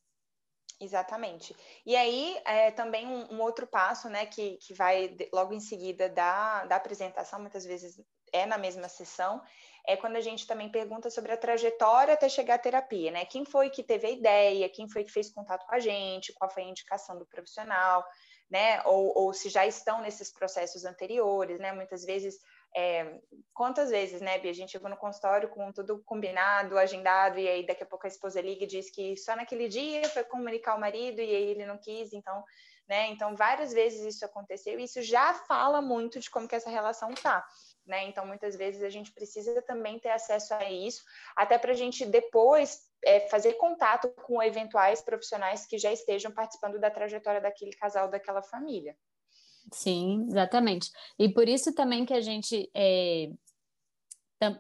Exatamente. 0.79 1.57
E 1.87 1.97
aí, 1.97 2.39
é, 2.45 2.71
também 2.71 3.07
um, 3.07 3.35
um, 3.35 3.41
outro 3.41 3.67
passo, 3.67 4.11
né, 4.11 4.27
que, 4.27 4.59
que 4.59 4.75
vai 4.75 5.17
logo 5.33 5.55
em 5.55 5.61
seguida 5.61 6.09
da, 6.09 6.67
da 6.67 6.77
apresentação, 6.77 7.41
muitas 7.41 7.65
vezes 7.65 7.99
é 8.33 8.45
na 8.45 8.59
mesma 8.59 8.89
sessão, 8.89 9.41
é 9.87 9.97
quando 9.97 10.17
a 10.17 10.21
gente 10.21 10.47
também 10.47 10.71
pergunta 10.71 11.09
sobre 11.11 11.33
a 11.33 11.37
trajetória 11.37 12.13
até 12.13 12.29
chegar 12.29 12.57
à 12.57 12.59
terapia, 12.59 13.11
né? 13.11 13.25
Quem 13.25 13.45
foi 13.45 13.71
que 13.71 13.83
teve 13.83 14.07
a 14.07 14.11
ideia, 14.11 14.69
quem 14.69 14.89
foi 14.89 15.05
que 15.05 15.13
fez 15.13 15.31
contato 15.31 15.65
com 15.65 15.75
a 15.75 15.79
gente, 15.79 16.33
qual 16.35 16.51
foi 16.51 16.65
a 16.65 16.69
indicação 16.69 17.17
do 17.17 17.25
profissional, 17.25 18.05
né? 18.51 18.83
Ou, 18.85 19.17
ou 19.17 19.33
se 19.33 19.49
já 19.49 19.65
estão 19.65 20.03
nesses 20.03 20.33
processos 20.33 20.85
anteriores, 20.85 21.61
né? 21.61 21.73
Muitas 21.73 22.05
vezes 22.05 22.37
é, 22.77 23.21
quantas 23.55 23.89
vezes, 23.89 24.21
né, 24.21 24.39
Bia, 24.39 24.51
a 24.51 24.55
gente 24.55 24.73
chegou 24.73 24.91
no 24.91 24.99
consultório 24.99 25.49
com 25.49 25.73
tudo 25.73 26.03
combinado, 26.05 26.77
agendado, 26.77 27.39
e 27.39 27.49
aí 27.49 27.67
daqui 27.67 27.83
a 27.83 27.87
pouco 27.87 28.07
a 28.07 28.09
esposa 28.09 28.39
liga 28.39 28.65
e 28.65 28.67
diz 28.67 28.91
que 28.91 29.17
só 29.17 29.35
naquele 29.35 29.67
dia 29.67 30.07
foi 30.11 30.23
comunicar 30.25 30.73
ao 30.73 30.79
marido 30.79 31.19
e 31.23 31.35
aí 31.35 31.45
ele 31.45 31.65
não 31.65 31.79
quis, 31.79 32.13
então, 32.13 32.45
né, 32.87 33.07
então 33.07 33.35
várias 33.35 33.73
vezes 33.73 34.05
isso 34.05 34.27
aconteceu 34.27 34.79
e 34.79 34.85
isso 34.85 35.01
já 35.01 35.33
fala 35.33 35.81
muito 35.81 36.21
de 36.21 36.29
como 36.29 36.47
que 36.47 36.55
essa 36.55 36.69
relação 36.69 37.15
tá, 37.15 37.43
né, 37.87 38.05
então 38.05 38.27
muitas 38.27 38.55
vezes 38.55 38.83
a 38.83 38.91
gente 38.91 39.11
precisa 39.11 39.63
também 39.63 39.99
ter 39.99 40.11
acesso 40.11 40.53
a 40.53 40.71
isso, 40.71 41.03
até 41.35 41.57
para 41.57 41.73
a 41.73 41.77
gente 41.77 42.05
depois 42.05 42.83
é, 43.03 43.21
fazer 43.31 43.55
contato 43.55 44.11
com 44.27 44.43
eventuais 44.43 45.01
profissionais 45.01 45.67
que 45.67 45.79
já 45.79 45.91
estejam 45.91 46.31
participando 46.31 46.79
da 46.79 46.91
trajetória 46.91 47.41
daquele 47.41 47.73
casal, 47.73 48.11
daquela 48.11 48.43
família. 48.43 48.95
Sim, 49.73 50.27
exatamente. 50.29 50.91
E 51.19 51.29
por 51.29 51.49
isso 51.49 51.75
também 51.75 52.05
que 52.05 52.15
a 52.15 52.21
gente, 52.21 52.71
é, 52.75 53.31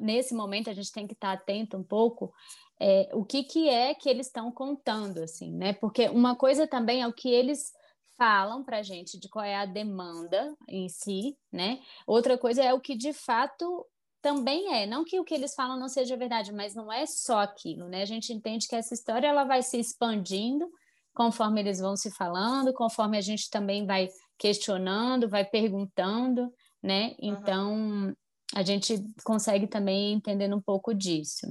nesse 0.00 0.34
momento, 0.34 0.68
a 0.68 0.74
gente 0.74 0.92
tem 0.92 1.06
que 1.06 1.14
estar 1.14 1.32
atento 1.32 1.76
um 1.76 1.84
pouco 1.84 2.32
é, 2.80 3.08
o 3.14 3.24
que, 3.24 3.44
que 3.44 3.68
é 3.68 3.94
que 3.94 4.08
eles 4.08 4.26
estão 4.26 4.50
contando, 4.50 5.18
assim, 5.18 5.52
né? 5.52 5.72
Porque 5.72 6.08
uma 6.08 6.36
coisa 6.36 6.66
também 6.66 7.02
é 7.02 7.06
o 7.06 7.12
que 7.12 7.30
eles 7.30 7.72
falam 8.18 8.64
para 8.64 8.78
a 8.78 8.82
gente 8.82 9.18
de 9.18 9.28
qual 9.28 9.44
é 9.44 9.54
a 9.54 9.66
demanda 9.66 10.54
em 10.68 10.88
si, 10.88 11.36
né? 11.52 11.80
Outra 12.06 12.36
coisa 12.36 12.62
é 12.62 12.72
o 12.72 12.80
que 12.80 12.96
de 12.96 13.12
fato 13.12 13.86
também 14.22 14.74
é, 14.74 14.86
não 14.86 15.04
que 15.04 15.20
o 15.20 15.24
que 15.24 15.34
eles 15.34 15.54
falam 15.54 15.78
não 15.78 15.88
seja 15.88 16.16
verdade, 16.16 16.52
mas 16.52 16.74
não 16.74 16.92
é 16.92 17.06
só 17.06 17.40
aquilo, 17.40 17.88
né? 17.88 18.02
A 18.02 18.06
gente 18.06 18.32
entende 18.32 18.66
que 18.66 18.74
essa 18.74 18.92
história 18.92 19.28
ela 19.28 19.44
vai 19.44 19.62
se 19.62 19.78
expandindo 19.78 20.68
conforme 21.14 21.60
eles 21.60 21.78
vão 21.78 21.96
se 21.96 22.10
falando, 22.10 22.74
conforme 22.74 23.16
a 23.16 23.20
gente 23.20 23.48
também 23.48 23.86
vai 23.86 24.08
questionando, 24.38 25.28
vai 25.28 25.44
perguntando, 25.44 26.52
né? 26.82 27.14
Então, 27.20 27.72
uhum. 27.74 28.14
a 28.54 28.62
gente 28.62 29.02
consegue 29.24 29.66
também 29.66 30.12
entender 30.12 30.52
um 30.52 30.60
pouco 30.60 30.94
disso. 30.94 31.46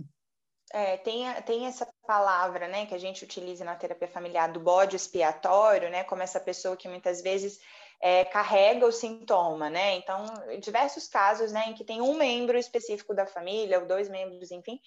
É, 0.72 0.98
tem, 0.98 1.26
tem 1.44 1.66
essa 1.68 1.88
palavra, 2.06 2.68
né, 2.68 2.86
que 2.86 2.94
a 2.94 2.98
gente 2.98 3.24
utiliza 3.24 3.64
na 3.64 3.76
terapia 3.76 4.08
familiar 4.08 4.52
do 4.52 4.60
bode 4.60 4.96
expiatório, 4.96 5.90
né, 5.90 6.04
como 6.04 6.22
essa 6.22 6.40
pessoa 6.40 6.76
que 6.76 6.90
muitas 6.90 7.22
vezes 7.22 7.60
é, 8.02 8.26
carrega 8.26 8.86
o 8.86 8.92
sintoma, 8.92 9.70
né? 9.70 9.96
Então, 9.96 10.26
diversos 10.60 11.08
casos, 11.08 11.52
né, 11.52 11.70
em 11.70 11.74
que 11.74 11.84
tem 11.84 12.02
um 12.02 12.16
membro 12.16 12.58
específico 12.58 13.14
da 13.14 13.26
família, 13.26 13.80
ou 13.80 13.86
dois 13.86 14.10
membros, 14.10 14.52
enfim, 14.52 14.80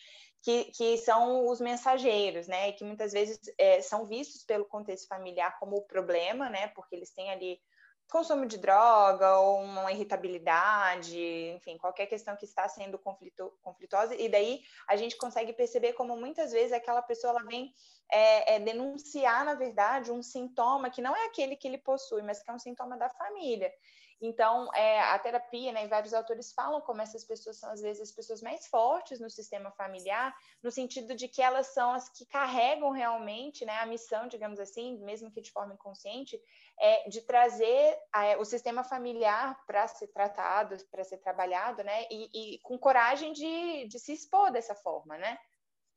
que, 0.43 0.65
que 0.67 0.97
são 0.99 1.49
os 1.49 1.61
mensageiros, 1.61 2.47
né? 2.47 2.69
E 2.69 2.73
que 2.73 2.85
muitas 2.85 3.13
vezes 3.13 3.39
é, 3.57 3.81
são 3.81 4.07
vistos 4.07 4.45
pelo 4.45 4.65
contexto 4.67 5.09
familiar 5.09 5.59
como 5.59 5.77
o 5.77 5.87
problema, 5.87 6.49
né? 6.49 6.69
Porque 6.69 6.95
eles 6.95 7.13
têm 7.13 7.31
ali 7.31 7.59
consumo 8.11 8.47
de 8.47 8.59
droga 8.59 9.39
ou 9.39 9.63
uma 9.63 9.93
irritabilidade, 9.93 11.19
enfim, 11.55 11.77
qualquer 11.77 12.07
questão 12.07 12.37
que 12.37 12.45
está 12.45 12.69
sendo 12.69 12.99
conflito, 12.99 13.53
conflituosa, 13.63 14.15
e 14.15 14.29
daí 14.29 14.63
a 14.89 14.97
gente 14.97 15.17
consegue 15.17 15.53
perceber 15.53 15.93
como 15.93 16.17
muitas 16.17 16.53
vezes 16.53 16.73
aquela 16.73 17.03
pessoa 17.03 17.33
ela 17.33 17.45
vem 17.45 17.73
é, 18.11 18.55
é, 18.55 18.61
denunciar, 18.61 19.45
na 19.45 19.55
verdade, 19.55 20.11
um 20.11 20.23
sintoma 20.23 20.91
que 20.91 21.03
não 21.03 21.15
é 21.15 21.27
aquele 21.27 21.57
que 21.57 21.69
ele 21.69 21.79
possui, 21.79 22.23
mas 22.23 22.43
que 22.43 22.51
é 22.51 22.55
um 22.55 22.59
sintoma 22.59 22.97
da 22.97 23.11
família. 23.11 23.71
Então, 24.21 24.69
é, 24.75 25.01
a 25.01 25.19
terapia, 25.19 25.73
né, 25.73 25.85
e 25.85 25.89
vários 25.89 26.13
autores 26.13 26.53
falam 26.53 26.81
como 26.81 27.01
essas 27.01 27.25
pessoas 27.25 27.59
são, 27.59 27.71
às 27.71 27.81
vezes, 27.81 28.03
as 28.03 28.13
pessoas 28.13 28.43
mais 28.43 28.67
fortes 28.67 29.21
no 29.21 29.31
sistema 29.31 29.71
familiar, 29.71 30.35
no 30.63 30.71
sentido 30.71 31.15
de 31.15 31.29
que 31.29 31.41
elas 31.41 31.69
são 31.69 31.93
as 31.93 32.09
que 32.09 32.27
carregam 32.27 32.91
realmente 32.91 33.65
né, 33.65 33.79
a 33.79 33.87
missão, 33.87 34.27
digamos 34.27 34.59
assim, 34.59 34.99
mesmo 35.05 35.31
que 35.31 35.41
de 35.41 35.53
forma 35.53 35.75
inconsciente, 35.75 36.41
é, 36.81 37.09
de 37.09 37.21
trazer 37.23 37.97
é, 38.15 38.37
o 38.37 38.45
sistema 38.45 38.83
familiar 38.83 39.57
para 39.67 39.87
ser 39.87 40.09
tratado, 40.09 40.77
para 40.91 41.05
ser 41.05 41.19
trabalhado, 41.19 41.85
né, 41.85 42.07
e, 42.11 42.55
e 42.55 42.59
com 42.61 42.77
coragem 42.77 43.33
de, 43.33 43.87
de 43.87 43.99
se 44.01 44.13
expor 44.13 44.51
dessa 44.51 44.75
forma, 44.75 45.17
né? 45.17 45.39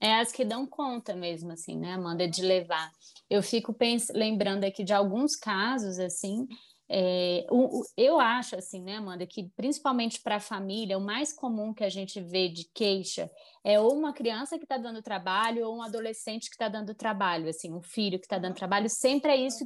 é 0.01 0.20
as 0.20 0.32
que 0.32 0.44
dão 0.44 0.66
conta 0.66 1.16
mesmo, 1.16 1.51
assim, 1.51 1.78
né, 1.78 1.94
Amanda, 1.94 2.28
de 2.28 2.42
levar. 2.42 2.92
Eu 3.30 3.44
fico 3.44 3.74
lembrando 4.16 4.63
aqui 4.63 4.84
de 4.84 4.94
alguns 4.94 5.36
casos, 5.36 6.00
assim, 6.00 6.48
é, 6.93 7.48
o, 7.50 7.79
o, 7.79 7.83
eu 7.95 8.19
acho 8.19 8.57
assim, 8.57 8.81
né, 8.81 8.98
Amanda, 8.98 9.25
que 9.25 9.50
principalmente 9.55 10.21
para 10.21 10.36
a 10.36 10.41
família, 10.41 10.98
o 10.98 11.01
mais 11.01 11.31
comum 11.31 11.74
que 11.74 11.86
a 11.86 11.89
gente 11.89 12.19
vê 12.19 12.50
de 12.50 12.65
queixa 12.74 13.31
é 13.63 13.79
ou 13.79 13.93
uma 13.98 14.12
criança 14.12 14.57
que 14.57 14.65
está 14.65 14.77
dando 14.77 15.01
trabalho 15.01 15.65
ou 15.65 15.77
um 15.77 15.81
adolescente 15.81 16.50
que 16.50 16.55
está 16.55 16.67
dando 16.67 16.93
trabalho, 16.93 17.48
assim, 17.48 17.74
um 17.74 17.81
filho 17.81 18.19
que 18.19 18.25
está 18.25 18.38
dando 18.38 18.55
trabalho, 18.55 18.89
sempre 18.89 19.31
é 19.31 19.38
isso. 19.38 19.65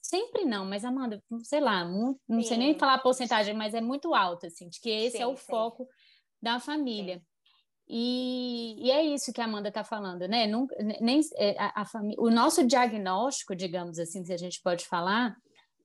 Sempre 0.00 0.44
não, 0.44 0.64
mas 0.64 0.84
Amanda, 0.84 1.20
sei 1.42 1.60
lá, 1.60 1.84
não, 1.84 2.18
não 2.26 2.40
sei 2.40 2.56
nem 2.56 2.78
falar 2.78 2.94
a 2.94 2.98
porcentagem, 2.98 3.52
mas 3.52 3.74
é 3.74 3.80
muito 3.80 4.14
alta, 4.14 4.46
assim, 4.46 4.68
de 4.68 4.80
que 4.80 4.88
esse 4.88 5.16
sim, 5.16 5.22
é 5.22 5.26
o 5.26 5.36
sim. 5.36 5.44
foco 5.46 5.88
da 6.40 6.60
família. 6.60 7.20
E, 7.88 8.76
e, 8.86 8.90
é 8.92 9.04
isso 9.04 9.32
que 9.32 9.40
a 9.40 9.44
Amanda 9.44 9.68
está 9.68 9.82
falando, 9.82 10.28
né? 10.28 10.46
Nunca, 10.46 10.74
nem, 11.00 11.20
é, 11.36 11.56
a, 11.58 11.82
a 11.82 11.86
o 12.18 12.30
nosso 12.30 12.64
diagnóstico, 12.64 13.56
digamos 13.56 13.98
assim, 13.98 14.24
se 14.24 14.32
a 14.32 14.36
gente 14.36 14.62
pode 14.62 14.86
falar, 14.86 15.36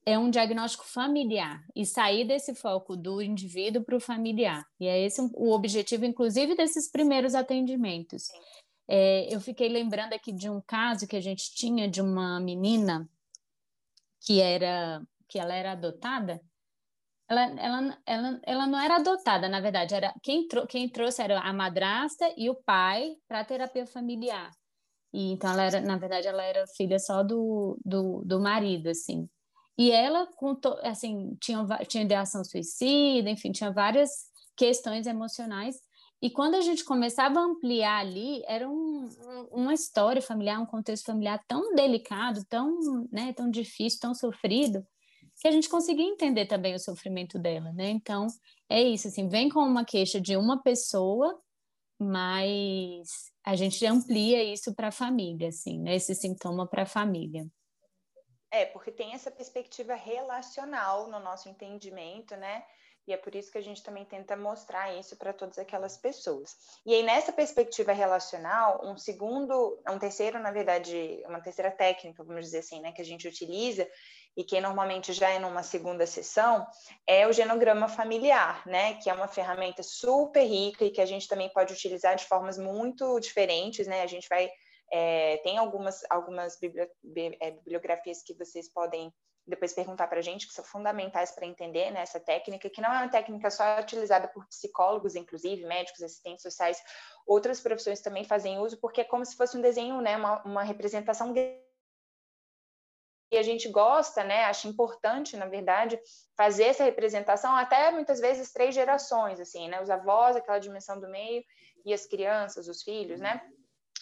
é 0.05 0.19
um 0.19 0.29
diagnóstico 0.29 0.85
familiar 0.85 1.65
e 1.75 1.85
sair 1.85 2.25
desse 2.25 2.53
foco 2.53 2.95
do 2.95 3.21
indivíduo 3.21 3.83
para 3.83 3.95
o 3.95 3.99
familiar. 3.99 4.63
E 4.79 4.87
é 4.87 4.99
esse 4.99 5.19
o 5.33 5.51
objetivo, 5.51 6.05
inclusive, 6.05 6.55
desses 6.55 6.89
primeiros 6.89 7.33
atendimentos. 7.33 8.27
É, 8.87 9.33
eu 9.33 9.41
fiquei 9.41 9.67
lembrando 9.67 10.13
aqui 10.13 10.31
de 10.31 10.47
um 10.47 10.61
caso 10.61 11.07
que 11.07 11.15
a 11.15 11.21
gente 11.21 11.51
tinha 11.55 11.89
de 11.89 12.01
uma 12.01 12.39
menina 12.39 13.09
que 14.21 14.39
era 14.39 15.01
que 15.27 15.39
ela 15.39 15.55
era 15.55 15.71
adotada. 15.71 16.39
Ela, 17.27 17.41
ela, 17.59 17.97
ela, 18.05 18.39
ela 18.43 18.67
não 18.67 18.79
era 18.79 18.97
adotada, 18.97 19.49
na 19.49 19.59
verdade, 19.59 19.95
era 19.95 20.13
quem, 20.21 20.47
trou 20.47 20.67
quem 20.67 20.87
trouxe 20.87 21.23
era 21.23 21.39
a 21.39 21.51
madrasta 21.51 22.31
e 22.37 22.47
o 22.51 22.55
pai 22.55 23.15
para 23.27 23.43
terapia 23.43 23.87
familiar. 23.87 24.51
E, 25.11 25.31
então, 25.31 25.49
ela 25.49 25.63
era, 25.63 25.81
na 25.81 25.97
verdade, 25.97 26.27
ela 26.27 26.43
era 26.43 26.67
filha 26.77 26.99
só 26.99 27.23
do, 27.23 27.79
do, 27.83 28.21
do 28.23 28.39
marido, 28.39 28.89
assim. 28.89 29.27
E 29.77 29.91
ela, 29.91 30.27
assim, 30.83 31.35
tinha, 31.41 31.65
tinha 31.87 32.03
ideação 32.03 32.43
suicida, 32.43 33.29
enfim, 33.29 33.51
tinha 33.51 33.71
várias 33.71 34.09
questões 34.55 35.05
emocionais. 35.05 35.75
E 36.21 36.29
quando 36.29 36.55
a 36.55 36.61
gente 36.61 36.83
começava 36.83 37.39
a 37.39 37.43
ampliar 37.43 37.99
ali, 37.99 38.41
era 38.47 38.69
um, 38.69 39.09
uma 39.51 39.73
história 39.73 40.21
familiar, 40.21 40.61
um 40.61 40.65
contexto 40.65 41.05
familiar 41.05 41.43
tão 41.47 41.75
delicado, 41.75 42.43
tão, 42.49 43.07
né, 43.11 43.33
tão 43.33 43.49
difícil, 43.49 43.99
tão 43.99 44.15
sofrido, 44.15 44.85
que 45.41 45.47
a 45.47 45.51
gente 45.51 45.67
conseguia 45.67 46.05
entender 46.05 46.45
também 46.45 46.73
o 46.73 46.79
sofrimento 46.79 47.37
dela, 47.37 47.71
né? 47.73 47.89
Então, 47.89 48.27
é 48.69 48.81
isso, 48.81 49.09
assim, 49.09 49.27
vem 49.27 49.49
com 49.49 49.59
uma 49.59 49.83
queixa 49.83 50.19
de 50.19 50.37
uma 50.37 50.63
pessoa, 50.63 51.37
mas 51.99 53.09
a 53.43 53.55
gente 53.55 53.85
amplia 53.85 54.41
isso 54.43 54.73
para 54.73 54.87
a 54.87 54.91
família, 54.91 55.49
assim, 55.49 55.79
né? 55.79 55.95
Esse 55.95 56.15
sintoma 56.15 56.65
para 56.65 56.83
a 56.83 56.87
família. 56.87 57.45
É, 58.55 58.65
porque 58.67 58.89
tem 58.89 59.13
essa 59.13 59.29
perspectiva 59.29 59.95
relacional 59.95 61.07
no 61.09 61.19
nosso 61.19 61.49
entendimento, 61.49 62.37
né? 62.37 62.63
E 63.05 63.11
é 63.11 63.17
por 63.17 63.35
isso 63.35 63.51
que 63.51 63.57
a 63.57 63.61
gente 63.61 63.83
também 63.83 64.05
tenta 64.05 64.37
mostrar 64.37 64.93
isso 64.97 65.17
para 65.17 65.33
todas 65.33 65.59
aquelas 65.59 65.97
pessoas. 65.97 66.55
E 66.85 66.93
aí, 66.93 67.03
nessa 67.03 67.33
perspectiva 67.33 67.91
relacional, 67.91 68.79
um 68.81 68.97
segundo, 68.97 69.77
um 69.89 69.99
terceiro, 69.99 70.39
na 70.39 70.51
verdade, 70.51 71.21
uma 71.27 71.41
terceira 71.41 71.69
técnica, 71.69 72.23
vamos 72.23 72.45
dizer 72.45 72.59
assim, 72.59 72.79
né, 72.79 72.93
que 72.93 73.01
a 73.01 73.05
gente 73.05 73.27
utiliza, 73.27 73.85
e 74.37 74.43
que 74.43 74.61
normalmente 74.61 75.11
já 75.11 75.29
é 75.29 75.37
numa 75.37 75.61
segunda 75.61 76.07
sessão, 76.07 76.65
é 77.05 77.27
o 77.27 77.33
genograma 77.33 77.89
familiar, 77.89 78.65
né, 78.65 78.93
que 78.95 79.09
é 79.09 79.13
uma 79.13 79.27
ferramenta 79.27 79.83
super 79.83 80.43
rica 80.43 80.85
e 80.85 80.91
que 80.91 81.01
a 81.01 81.05
gente 81.05 81.27
também 81.27 81.49
pode 81.49 81.73
utilizar 81.73 82.15
de 82.15 82.25
formas 82.25 82.57
muito 82.57 83.19
diferentes, 83.19 83.85
né? 83.85 84.01
A 84.01 84.07
gente 84.07 84.29
vai 84.29 84.49
é, 84.97 85.41
tem 85.43 85.57
algumas, 85.57 86.05
algumas 86.09 86.57
é, 87.41 87.51
bibliografias 87.51 88.23
que 88.23 88.33
vocês 88.33 88.71
podem 88.71 89.13
depois 89.45 89.73
perguntar 89.73 90.07
para 90.07 90.19
a 90.19 90.21
gente, 90.21 90.47
que 90.47 90.53
são 90.53 90.63
fundamentais 90.63 91.33
para 91.33 91.45
entender 91.45 91.91
né, 91.91 91.99
essa 91.99 92.17
técnica, 92.17 92.69
que 92.69 92.79
não 92.79 92.93
é 92.93 92.99
uma 92.99 93.09
técnica 93.09 93.51
só 93.51 93.77
utilizada 93.77 94.29
por 94.29 94.47
psicólogos, 94.47 95.13
inclusive, 95.13 95.65
médicos, 95.65 96.01
assistentes 96.01 96.41
sociais, 96.41 96.81
outras 97.27 97.59
profissões 97.59 97.99
também 97.99 98.23
fazem 98.23 98.57
uso, 98.57 98.79
porque 98.79 99.01
é 99.01 99.03
como 99.03 99.25
se 99.25 99.35
fosse 99.35 99.57
um 99.57 99.61
desenho, 99.61 99.99
né, 99.99 100.15
uma, 100.15 100.41
uma 100.43 100.63
representação 100.63 101.33
e 101.35 103.37
a 103.37 103.43
gente 103.43 103.67
gosta, 103.67 104.23
né, 104.23 104.45
acha 104.45 104.69
importante, 104.69 105.35
na 105.35 105.45
verdade, 105.45 105.99
fazer 106.37 106.65
essa 106.65 106.85
representação 106.85 107.53
até 107.53 107.91
muitas 107.91 108.21
vezes 108.21 108.53
três 108.53 108.73
gerações, 108.73 109.41
assim, 109.41 109.67
né, 109.67 109.81
os 109.81 109.89
avós, 109.89 110.37
aquela 110.37 110.57
dimensão 110.57 111.01
do 111.01 111.09
meio, 111.09 111.43
e 111.85 111.93
as 111.93 112.05
crianças, 112.05 112.69
os 112.69 112.81
filhos, 112.81 113.19
né, 113.19 113.41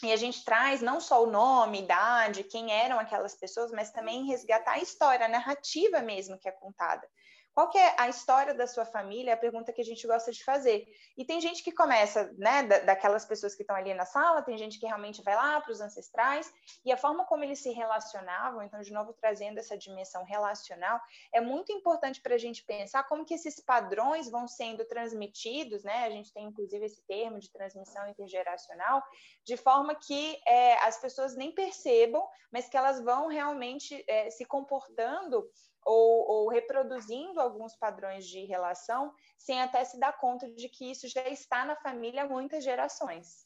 e 0.03 0.11
a 0.11 0.15
gente 0.15 0.43
traz 0.43 0.81
não 0.81 0.99
só 0.99 1.23
o 1.23 1.31
nome, 1.31 1.81
idade, 1.81 2.43
quem 2.43 2.71
eram 2.71 2.99
aquelas 2.99 3.35
pessoas, 3.35 3.71
mas 3.71 3.91
também 3.91 4.25
resgatar 4.25 4.73
a 4.73 4.79
história, 4.79 5.25
a 5.25 5.29
narrativa 5.29 6.01
mesmo 6.01 6.37
que 6.37 6.47
é 6.47 6.51
contada. 6.51 7.07
Qual 7.53 7.69
que 7.69 7.77
é 7.77 7.95
a 7.99 8.09
história 8.09 8.53
da 8.53 8.65
sua 8.65 8.83
família? 8.83 9.31
É 9.31 9.33
a 9.35 9.37
pergunta 9.37 9.71
que 9.71 9.81
a 9.81 9.85
gente 9.85 10.07
gosta 10.07 10.31
de 10.31 10.43
fazer. 10.43 10.87
E 11.15 11.23
tem 11.23 11.39
gente 11.39 11.63
que 11.63 11.71
começa, 11.71 12.33
né, 12.35 12.63
daquelas 12.63 13.25
pessoas 13.25 13.53
que 13.53 13.61
estão 13.61 13.75
ali 13.75 13.93
na 13.93 14.05
sala, 14.05 14.41
tem 14.41 14.57
gente 14.57 14.79
que 14.79 14.87
realmente 14.87 15.21
vai 15.21 15.35
lá 15.35 15.61
para 15.61 15.71
os 15.71 15.79
ancestrais, 15.79 16.51
e 16.83 16.91
a 16.91 16.97
forma 16.97 17.25
como 17.25 17.43
eles 17.43 17.59
se 17.59 17.71
relacionavam, 17.71 18.63
então, 18.63 18.81
de 18.81 18.91
novo, 18.91 19.13
trazendo 19.13 19.59
essa 19.59 19.77
dimensão 19.77 20.23
relacional, 20.23 20.99
é 21.31 21.39
muito 21.39 21.71
importante 21.71 22.21
para 22.21 22.35
a 22.35 22.39
gente 22.39 22.65
pensar 22.65 23.03
como 23.03 23.25
que 23.25 23.35
esses 23.35 23.59
padrões 23.59 24.31
vão 24.31 24.47
sendo 24.47 24.83
transmitidos, 24.85 25.83
né? 25.83 26.05
A 26.05 26.09
gente 26.09 26.33
tem, 26.33 26.45
inclusive, 26.45 26.83
esse 26.85 27.05
termo 27.05 27.39
de 27.39 27.51
transmissão 27.51 28.07
intergeracional, 28.09 29.03
de 29.45 29.57
forma 29.57 29.93
que 29.93 30.39
é, 30.47 30.75
as 30.85 30.99
pessoas 30.99 31.35
nem 31.35 31.53
percebam, 31.53 32.27
mas 32.51 32.67
que 32.67 32.77
elas 32.77 32.99
vão 33.03 33.27
realmente 33.27 34.03
é, 34.07 34.31
se 34.31 34.43
comportando 34.45 35.47
ou, 35.85 36.27
ou, 36.27 36.49
reproduzindo 36.49 37.39
alguns 37.39 37.75
padrões 37.75 38.25
de 38.25 38.45
relação 38.45 39.13
sem 39.37 39.61
até 39.61 39.83
se 39.83 39.99
dar 39.99 40.17
conta 40.19 40.49
de 40.49 40.69
que 40.69 40.89
isso 40.89 41.07
já 41.07 41.27
está 41.27 41.65
na 41.65 41.75
família 41.75 42.23
há 42.23 42.27
muitas 42.27 42.63
gerações. 42.63 43.45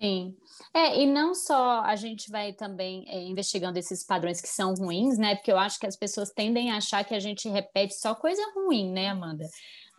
Sim. 0.00 0.34
É, 0.72 0.98
e 1.02 1.06
não 1.06 1.34
só 1.34 1.82
a 1.82 1.94
gente 1.94 2.30
vai 2.30 2.54
também 2.54 3.04
é, 3.06 3.22
investigando 3.22 3.78
esses 3.78 4.04
padrões 4.04 4.40
que 4.40 4.48
são 4.48 4.74
ruins, 4.74 5.18
né? 5.18 5.34
Porque 5.34 5.52
eu 5.52 5.58
acho 5.58 5.78
que 5.78 5.86
as 5.86 5.96
pessoas 5.96 6.30
tendem 6.30 6.70
a 6.70 6.76
achar 6.76 7.04
que 7.04 7.14
a 7.14 7.20
gente 7.20 7.48
repete 7.48 7.94
só 7.94 8.14
coisa 8.14 8.42
ruim, 8.54 8.90
né, 8.90 9.08
Amanda? 9.08 9.44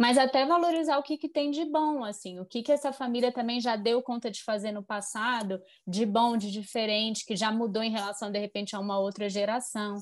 mas 0.02 0.18
até 0.18 0.48
valorizar 0.48 0.98
o 0.98 1.04
que, 1.04 1.16
que 1.16 1.30
tem 1.30 1.52
de 1.52 1.64
bom, 1.64 2.04
assim, 2.04 2.40
o 2.40 2.46
que, 2.46 2.64
que 2.64 2.72
essa 2.72 2.92
família 2.92 3.32
também 3.32 3.62
já 3.62 3.76
deu 3.76 4.02
conta 4.02 4.32
de 4.32 4.44
fazer 4.44 4.72
no 4.72 4.84
passado, 4.84 5.62
de 5.86 6.08
bom, 6.08 6.36
de 6.38 6.50
diferente, 6.50 7.24
que 7.24 7.36
já 7.36 7.52
mudou 7.52 7.84
em 7.84 7.92
relação, 7.92 8.32
de 8.32 8.40
repente, 8.40 8.76
a 8.76 8.80
uma 8.80 8.98
outra 8.98 9.30
geração. 9.30 9.98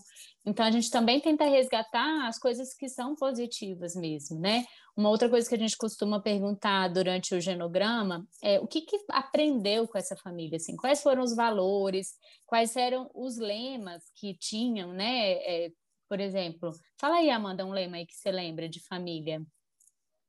Então, 0.46 0.65
a 0.65 0.72
gente 0.72 0.89
também 0.89 1.20
tenta 1.20 1.44
resgatar 1.44 2.27
as 2.29 2.39
coisas 2.39 2.74
que 2.74 2.88
são 2.88 3.13
positivas 3.13 3.94
mesmo, 3.94 4.39
né? 4.39 4.63
Uma 5.00 5.12
outra 5.12 5.29
coisa 5.29 5.48
que 5.48 5.56
a 5.56 5.58
gente 5.58 5.77
costuma 5.77 6.22
perguntar 6.22 6.89
durante 6.89 7.34
o 7.34 7.39
genograma 7.39 8.27
é 8.44 8.60
o 8.60 8.68
que, 8.68 8.82
que 8.82 8.98
aprendeu 9.10 9.88
com 9.88 9.98
essa 9.98 10.13
família, 10.18 10.58
assim, 10.58 10.75
quais 10.75 11.01
foram 11.01 11.24
os 11.24 11.34
valores, 11.34 12.18
quais 12.46 12.75
eram 12.75 13.10
os 13.15 13.38
lemas 13.38 14.03
que 14.13 14.38
tinham, 14.38 14.91
né? 14.91 15.32
É, 15.36 15.72
por 16.10 16.20
exemplo? 16.20 16.74
Fala 17.00 17.15
aí, 17.15 17.29
Amanda, 17.29 17.65
um 17.65 17.72
lema 17.72 17.96
aí 17.96 18.06
que 18.06 18.13
você 18.13 18.29
lembra 18.29 18.68
de 18.68 18.86
família. 18.86 19.41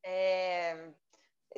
É, 0.05 0.93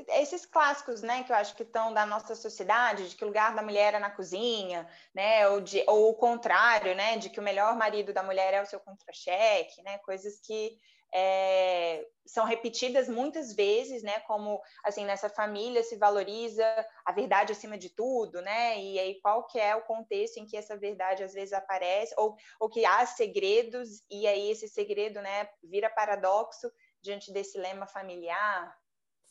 esses 0.07 0.43
clássicos, 0.47 1.03
né, 1.03 1.23
que 1.23 1.31
eu 1.31 1.35
acho 1.35 1.55
que 1.55 1.61
estão 1.61 1.93
da 1.93 2.07
nossa 2.07 2.33
sociedade, 2.33 3.09
de 3.09 3.15
que 3.15 3.23
o 3.23 3.27
lugar 3.27 3.53
da 3.53 3.61
mulher 3.61 3.93
é 3.93 3.99
na 3.99 4.09
cozinha, 4.09 4.89
né, 5.13 5.47
ou, 5.49 5.61
de, 5.61 5.83
ou 5.87 6.09
o 6.09 6.15
contrário, 6.15 6.95
né, 6.95 7.15
de 7.17 7.29
que 7.29 7.39
o 7.39 7.43
melhor 7.43 7.77
marido 7.77 8.11
da 8.11 8.23
mulher 8.23 8.55
é 8.55 8.61
o 8.63 8.65
seu 8.65 8.79
contra-cheque, 8.79 9.83
né, 9.83 9.99
coisas 9.99 10.39
que 10.39 10.79
é, 11.13 12.05
são 12.25 12.45
repetidas 12.45 13.07
muitas 13.07 13.53
vezes, 13.53 14.01
né, 14.01 14.19
como, 14.21 14.61
assim, 14.83 15.05
nessa 15.05 15.29
família 15.29 15.83
se 15.83 15.95
valoriza 15.97 16.65
a 17.05 17.11
verdade 17.11 17.51
acima 17.51 17.77
de 17.77 17.89
tudo, 17.89 18.41
né, 18.41 18.79
e 18.79 18.97
aí 18.99 19.21
qual 19.21 19.45
que 19.45 19.59
é 19.59 19.75
o 19.75 19.83
contexto 19.83 20.37
em 20.37 20.45
que 20.45 20.57
essa 20.57 20.75
verdade 20.77 21.23
às 21.23 21.33
vezes 21.33 21.53
aparece, 21.53 22.13
ou, 22.17 22.35
ou 22.59 22.69
que 22.69 22.85
há 22.85 23.05
segredos, 23.05 24.01
e 24.09 24.25
aí 24.25 24.49
esse 24.49 24.67
segredo, 24.67 25.21
né, 25.21 25.47
vira 25.63 25.89
paradoxo 25.89 26.71
diante 27.01 27.31
desse 27.31 27.57
lema 27.57 27.85
familiar, 27.85 28.75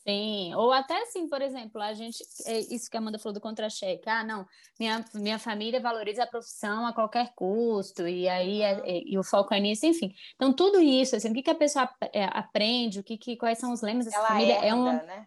Sim, 0.05 0.53
ou 0.55 0.73
até 0.73 1.01
assim, 1.03 1.29
por 1.29 1.41
exemplo, 1.41 1.81
a 1.81 1.95
gente, 1.95 2.25
é 2.47 2.59
isso 2.59 2.91
que 2.91 2.97
a 2.97 3.01
Amanda 3.01 3.21
falou 3.21 3.35
do 3.35 3.41
contra-cheque, 3.41 4.09
ah, 4.09 4.25
não, 4.25 4.45
minha, 4.79 5.05
minha 5.15 5.39
família 5.39 5.81
valoriza 5.81 6.25
a 6.25 6.27
profissão 6.27 6.85
a 6.85 6.93
qualquer 6.93 7.33
custo, 7.37 8.09
e 8.09 8.29
aí 8.29 8.63
é, 8.63 8.81
é, 8.85 9.03
e 9.07 9.17
o 9.17 9.23
foco 9.23 9.55
é 9.55 9.61
nisso, 9.61 9.87
enfim. 9.87 10.13
Então, 10.35 10.53
tudo 10.53 10.81
isso, 10.81 11.15
assim, 11.15 11.31
o 11.31 11.35
que, 11.35 11.43
que 11.43 11.51
a 11.51 11.55
pessoa 11.55 11.89
aprende, 12.33 12.99
o 12.99 13.05
que, 13.05 13.17
que, 13.17 13.37
quais 13.37 13.59
são 13.59 13.73
os 13.73 13.81
lemas 13.81 14.07
dessa 14.07 14.19
Ela 14.19 14.29
família, 14.29 14.55
herda, 14.55 14.67
é 14.67 14.75
um, 14.75 14.85
né? 14.85 15.27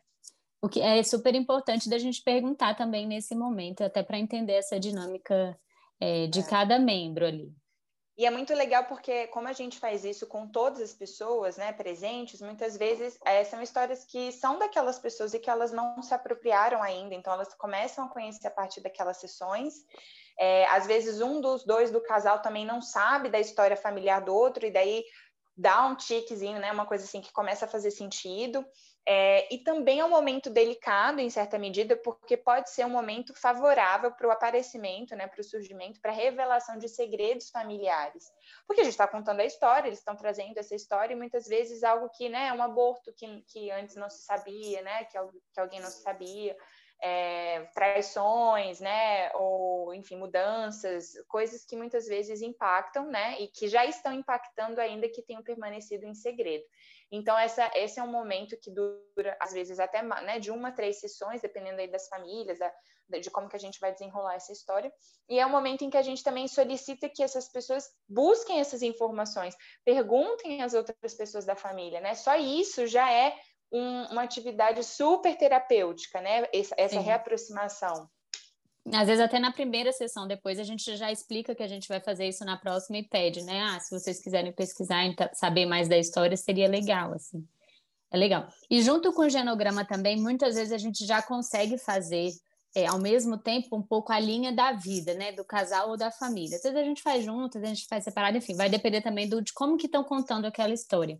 o 0.61 0.67
que 0.67 0.81
é 0.81 1.01
super 1.03 1.33
importante 1.35 1.89
da 1.89 1.97
gente 1.97 2.21
perguntar 2.21 2.75
também 2.75 3.07
nesse 3.07 3.33
momento, 3.33 3.81
até 3.81 4.03
para 4.03 4.19
entender 4.19 4.53
essa 4.53 4.77
dinâmica 4.77 5.57
é, 6.01 6.27
de 6.27 6.41
é. 6.41 6.43
cada 6.43 6.77
membro 6.77 7.25
ali. 7.25 7.55
E 8.17 8.25
é 8.25 8.31
muito 8.31 8.53
legal 8.53 8.85
porque, 8.85 9.27
como 9.27 9.47
a 9.49 9.53
gente 9.53 9.77
faz 9.77 10.05
isso 10.05 10.25
com 10.25 10.47
todas 10.47 10.81
as 10.81 10.93
pessoas 10.93 11.57
né, 11.57 11.73
presentes, 11.73 12.41
muitas 12.41 12.77
vezes 12.77 13.19
é, 13.25 13.43
são 13.43 13.61
histórias 13.61 14.05
que 14.05 14.31
são 14.31 14.57
daquelas 14.57 14.97
pessoas 14.97 15.33
e 15.33 15.39
que 15.39 15.49
elas 15.49 15.73
não 15.73 16.01
se 16.01 16.13
apropriaram 16.13 16.81
ainda, 16.81 17.13
então 17.13 17.33
elas 17.33 17.53
começam 17.55 18.05
a 18.05 18.09
conhecer 18.09 18.47
a 18.47 18.51
partir 18.51 18.79
daquelas 18.79 19.17
sessões. 19.17 19.73
É, 20.39 20.65
às 20.67 20.87
vezes, 20.87 21.19
um 21.19 21.41
dos 21.41 21.65
dois 21.65 21.91
do 21.91 22.01
casal 22.01 22.41
também 22.41 22.65
não 22.65 22.81
sabe 22.81 23.29
da 23.29 23.39
história 23.39 23.75
familiar 23.75 24.21
do 24.21 24.33
outro, 24.33 24.65
e 24.65 24.71
daí 24.71 25.03
dá 25.57 25.85
um 25.85 25.95
tiquezinho, 25.95 26.59
né, 26.59 26.71
uma 26.71 26.85
coisa 26.85 27.03
assim 27.03 27.19
que 27.19 27.33
começa 27.33 27.65
a 27.65 27.69
fazer 27.69 27.91
sentido. 27.91 28.65
É, 29.07 29.53
e 29.53 29.59
também 29.59 29.99
é 29.99 30.05
um 30.05 30.09
momento 30.09 30.49
delicado, 30.49 31.19
em 31.19 31.29
certa 31.29 31.59
medida, 31.59 31.95
porque 31.95 32.35
pode 32.35 32.71
ser 32.71 32.85
um 32.85 32.89
momento 32.89 33.35
favorável 33.35 34.11
para 34.11 34.27
o 34.27 34.31
aparecimento, 34.31 35.15
né, 35.15 35.27
para 35.27 35.41
o 35.41 35.43
surgimento, 35.43 36.01
para 36.01 36.09
a 36.09 36.15
revelação 36.15 36.79
de 36.79 36.89
segredos 36.89 37.51
familiares. 37.51 38.31
Porque 38.65 38.81
a 38.81 38.83
gente 38.83 38.93
está 38.93 39.07
contando 39.07 39.41
a 39.41 39.45
história, 39.45 39.87
eles 39.87 39.99
estão 39.99 40.15
trazendo 40.15 40.57
essa 40.57 40.73
história, 40.73 41.13
e 41.13 41.17
muitas 41.17 41.47
vezes 41.47 41.83
algo 41.83 42.09
que 42.09 42.29
né, 42.29 42.47
é 42.47 42.53
um 42.53 42.63
aborto 42.63 43.13
que, 43.13 43.43
que 43.43 43.69
antes 43.69 43.95
não 43.95 44.09
se 44.09 44.23
sabia, 44.23 44.81
né, 44.81 45.03
que, 45.03 45.19
que 45.53 45.59
alguém 45.59 45.79
não 45.79 45.91
sabia, 45.91 46.57
é, 46.99 47.65
traições, 47.75 48.79
né, 48.79 49.31
ou 49.35 49.93
enfim, 49.93 50.15
mudanças, 50.15 51.11
coisas 51.27 51.63
que 51.63 51.75
muitas 51.75 52.07
vezes 52.07 52.41
impactam, 52.41 53.05
né, 53.05 53.39
e 53.39 53.47
que 53.49 53.67
já 53.67 53.85
estão 53.85 54.13
impactando 54.13 54.81
ainda 54.81 55.07
que 55.09 55.21
tenham 55.21 55.43
permanecido 55.43 56.05
em 56.05 56.15
segredo. 56.15 56.63
Então, 57.15 57.37
essa, 57.37 57.71
esse 57.75 57.99
é 57.99 58.03
um 58.03 58.11
momento 58.11 58.57
que 58.57 58.69
dura, 58.71 59.37
às 59.39 59.53
vezes, 59.53 59.79
até 59.79 60.01
né, 60.01 60.39
de 60.39 60.51
uma 60.51 60.69
a 60.69 60.71
três 60.71 60.99
sessões, 60.99 61.41
dependendo 61.41 61.79
aí 61.79 61.87
das 61.87 62.07
famílias, 62.07 62.59
da, 62.59 62.71
de 63.19 63.29
como 63.31 63.47
que 63.47 63.55
a 63.55 63.59
gente 63.59 63.79
vai 63.79 63.91
desenrolar 63.91 64.35
essa 64.35 64.51
história. 64.51 64.91
E 65.29 65.39
é 65.39 65.45
um 65.45 65.49
momento 65.49 65.83
em 65.83 65.89
que 65.89 65.97
a 65.97 66.01
gente 66.01 66.23
também 66.23 66.47
solicita 66.47 67.09
que 67.09 67.23
essas 67.23 67.47
pessoas 67.51 67.89
busquem 68.07 68.59
essas 68.59 68.81
informações, 68.81 69.55
perguntem 69.83 70.61
às 70.61 70.73
outras 70.73 71.13
pessoas 71.13 71.45
da 71.45 71.55
família, 71.55 72.01
né? 72.01 72.15
Só 72.15 72.35
isso 72.35 72.85
já 72.87 73.11
é 73.11 73.35
um, 73.71 74.05
uma 74.11 74.23
atividade 74.23 74.83
super 74.83 75.37
terapêutica, 75.37 76.21
né? 76.21 76.47
Essa, 76.53 76.75
essa 76.77 76.99
reaproximação. 76.99 78.09
Às 78.93 79.07
vezes 79.07 79.23
até 79.23 79.39
na 79.39 79.51
primeira 79.51 79.91
sessão, 79.91 80.27
depois 80.27 80.59
a 80.59 80.63
gente 80.63 80.95
já 80.95 81.11
explica 81.11 81.55
que 81.55 81.63
a 81.63 81.67
gente 81.67 81.87
vai 81.87 81.99
fazer 81.99 82.27
isso 82.27 82.45
na 82.45 82.55
próxima 82.55 82.97
e 82.99 83.03
pede, 83.03 83.41
né? 83.41 83.61
Ah, 83.61 83.79
se 83.79 83.89
vocês 83.89 84.21
quiserem 84.21 84.51
pesquisar 84.51 85.05
e 85.05 85.15
saber 85.33 85.65
mais 85.65 85.89
da 85.89 85.97
história, 85.97 86.37
seria 86.37 86.67
legal, 86.67 87.13
assim. 87.13 87.43
É 88.11 88.17
legal. 88.17 88.47
E 88.69 88.81
junto 88.83 89.11
com 89.11 89.23
o 89.23 89.29
genograma 89.29 89.83
também, 89.83 90.21
muitas 90.21 90.55
vezes 90.55 90.71
a 90.71 90.77
gente 90.77 91.03
já 91.05 91.21
consegue 91.21 91.77
fazer 91.79 92.31
é, 92.75 92.85
ao 92.85 92.99
mesmo 92.99 93.37
tempo 93.37 93.75
um 93.75 93.81
pouco 93.81 94.11
a 94.11 94.19
linha 94.19 94.51
da 94.51 94.73
vida, 94.73 95.13
né, 95.13 95.31
do 95.31 95.43
casal 95.43 95.89
ou 95.89 95.97
da 95.97 96.11
família. 96.11 96.57
Às 96.57 96.63
vezes 96.63 96.77
a 96.77 96.83
gente 96.83 97.01
faz 97.01 97.23
junto, 97.23 97.57
às 97.57 97.61
vezes 97.61 97.71
a 97.71 97.75
gente 97.75 97.87
faz 97.87 98.03
separado, 98.03 98.37
enfim, 98.37 98.53
vai 98.53 98.69
depender 98.69 99.01
também 99.01 99.27
do, 99.27 99.41
de 99.41 99.53
como 99.53 99.77
que 99.77 99.87
estão 99.87 100.03
contando 100.03 100.45
aquela 100.45 100.73
história. 100.73 101.17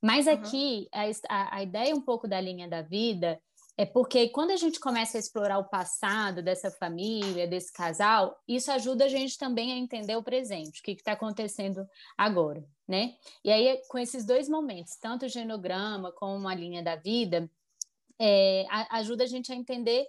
Mas 0.00 0.26
uhum. 0.26 0.34
aqui 0.34 0.88
a, 1.28 1.56
a 1.56 1.62
ideia 1.62 1.94
um 1.94 2.00
pouco 2.00 2.28
da 2.28 2.40
linha 2.40 2.68
da 2.68 2.82
vida 2.82 3.40
é 3.76 3.86
porque 3.86 4.28
quando 4.28 4.50
a 4.50 4.56
gente 4.56 4.78
começa 4.78 5.16
a 5.16 5.20
explorar 5.20 5.58
o 5.58 5.68
passado 5.68 6.42
dessa 6.42 6.70
família, 6.70 7.46
desse 7.46 7.72
casal, 7.72 8.38
isso 8.46 8.70
ajuda 8.70 9.06
a 9.06 9.08
gente 9.08 9.38
também 9.38 9.72
a 9.72 9.76
entender 9.76 10.14
o 10.16 10.22
presente, 10.22 10.80
o 10.80 10.82
que 10.82 10.92
está 10.92 11.12
acontecendo 11.12 11.88
agora, 12.16 12.62
né? 12.86 13.16
E 13.42 13.50
aí, 13.50 13.80
com 13.88 13.98
esses 13.98 14.26
dois 14.26 14.48
momentos, 14.48 14.96
tanto 14.96 15.24
o 15.24 15.28
genograma 15.28 16.12
como 16.12 16.48
a 16.48 16.54
linha 16.54 16.82
da 16.82 16.96
vida, 16.96 17.50
é, 18.18 18.66
ajuda 18.90 19.24
a 19.24 19.26
gente 19.26 19.50
a 19.50 19.56
entender 19.56 20.06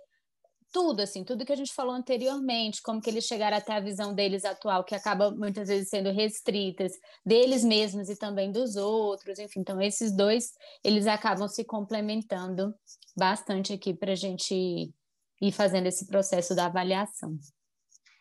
tudo, 0.74 1.02
assim, 1.02 1.24
tudo 1.24 1.46
que 1.46 1.54
a 1.54 1.56
gente 1.56 1.74
falou 1.74 1.94
anteriormente, 1.94 2.82
como 2.82 3.00
que 3.00 3.10
eles 3.10 3.26
chegaram 3.26 3.56
até 3.56 3.74
a 3.74 3.80
visão 3.80 4.14
deles 4.14 4.44
atual, 4.44 4.84
que 4.84 4.96
acaba 4.96 5.30
muitas 5.30 5.68
vezes 5.70 5.88
sendo 5.88 6.12
restritas, 6.12 6.94
deles 7.24 7.64
mesmos 7.64 8.10
e 8.10 8.18
também 8.18 8.52
dos 8.52 8.76
outros, 8.76 9.38
enfim, 9.38 9.60
então 9.60 9.80
esses 9.80 10.12
dois, 10.12 10.52
eles 10.84 11.06
acabam 11.06 11.48
se 11.48 11.64
complementando 11.64 12.74
bastante 13.16 13.72
aqui 13.72 13.94
para 13.94 14.14
a 14.14 14.16
gente 14.16 14.92
ir 15.40 15.52
fazendo 15.52 15.86
esse 15.88 16.08
processo 16.08 16.56
da 16.56 16.66
avaliação. 16.66 17.38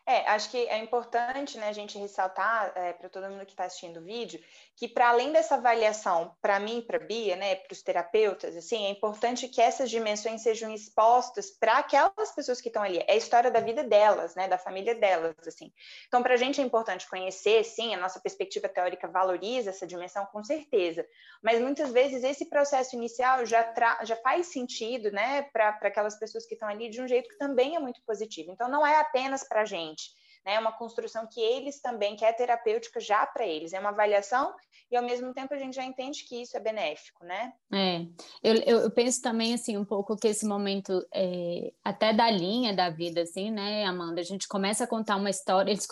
É, 0.05 0.29
acho 0.31 0.51
que 0.51 0.59
é 0.67 0.79
importante 0.79 1.57
né, 1.59 1.69
a 1.69 1.73
gente 1.73 1.97
ressaltar 1.97 2.73
é, 2.75 2.93
para 2.93 3.09
todo 3.09 3.31
mundo 3.31 3.47
que 3.47 3.53
está 3.53 3.65
assistindo 3.65 4.01
o 4.01 4.05
vídeo 4.05 4.43
que, 4.77 4.89
para 4.89 5.11
além 5.11 5.33
dessa 5.33 5.55
avaliação, 5.55 6.35
para 6.41 6.59
mim 6.59 6.81
para 6.81 6.97
a 6.97 7.01
Bia, 7.01 7.37
né, 7.37 7.55
para 7.55 7.73
os 7.73 7.83
terapeutas, 7.83 8.57
assim, 8.57 8.87
é 8.87 8.91
importante 8.91 9.47
que 9.47 9.61
essas 9.61 9.89
dimensões 9.89 10.43
sejam 10.43 10.73
expostas 10.73 11.51
para 11.51 11.79
aquelas 11.79 12.33
pessoas 12.35 12.61
que 12.61 12.69
estão 12.69 12.83
ali. 12.83 12.99
É 13.07 13.13
a 13.13 13.17
história 13.17 13.51
da 13.51 13.61
vida 13.61 13.85
delas, 13.85 14.35
né, 14.35 14.49
da 14.49 14.59
família 14.59 14.95
delas, 14.95 15.37
assim. 15.47 15.73
Então, 16.09 16.23
para 16.23 16.35
a 16.35 16.37
gente 16.37 16.61
é 16.61 16.65
importante 16.65 17.09
conhecer, 17.09 17.63
sim, 17.65 17.95
a 17.95 17.99
nossa 17.99 18.19
perspectiva 18.19 18.69
teórica 18.69 19.07
valoriza 19.07 19.71
essa 19.71 19.87
dimensão, 19.87 20.27
com 20.27 20.43
certeza. 20.43 21.07
Mas 21.43 21.61
muitas 21.61 21.93
vezes 21.93 22.25
esse 22.25 22.47
processo 22.47 22.97
inicial 22.97 23.45
já, 23.47 23.73
já 24.03 24.17
faz 24.17 24.49
sentido, 24.49 25.13
né, 25.13 25.43
para 25.53 25.79
aquelas 25.83 26.19
pessoas 26.19 26.47
que 26.47 26.55
estão 26.55 26.69
ali 26.69 26.89
de 26.89 27.01
um 27.01 27.07
jeito 27.07 27.29
que 27.29 27.39
também 27.39 27.77
é 27.77 27.79
muito 27.79 28.03
positivo. 28.03 28.51
Então, 28.51 28.69
não 28.69 28.85
é 28.85 28.99
apenas 28.99 29.45
para 29.45 29.63
a 29.63 29.65
gente. 29.65 29.92
Né, 30.45 30.59
uma 30.59 30.73
construção 30.73 31.25
que 31.25 31.41
eles 31.41 31.81
também, 31.81 32.17
que 32.17 32.25
é 32.25 32.33
terapêutica 32.33 32.99
já 32.99 33.25
para 33.25 33.47
eles, 33.47 33.73
é 33.73 33.79
uma 33.79 33.91
avaliação 33.91 34.53
e 34.91 34.97
ao 34.97 35.03
mesmo 35.05 35.33
tempo 35.33 35.55
a 35.55 35.57
gente 35.57 35.75
já 35.77 35.85
entende 35.85 36.25
que 36.25 36.43
isso 36.43 36.57
é 36.57 36.61
benéfico, 36.61 37.25
né? 37.25 37.53
É, 37.73 38.05
eu, 38.43 38.57
eu 38.57 38.91
penso 38.91 39.23
também 39.23 39.55
assim 39.55 39.77
um 39.77 39.85
pouco 39.85 40.17
que 40.17 40.27
esse 40.27 40.45
momento 40.45 41.07
é, 41.15 41.73
até 41.85 42.13
da 42.13 42.29
linha 42.29 42.75
da 42.75 42.91
vida, 42.91 43.23
assim, 43.23 43.53
né, 43.53 43.85
Amanda, 43.85 44.21
a 44.21 44.25
gente 44.25 44.49
começa 44.49 44.83
a 44.83 44.87
contar 44.89 45.15
uma 45.15 45.31
história, 45.31 45.71
eles 45.71 45.87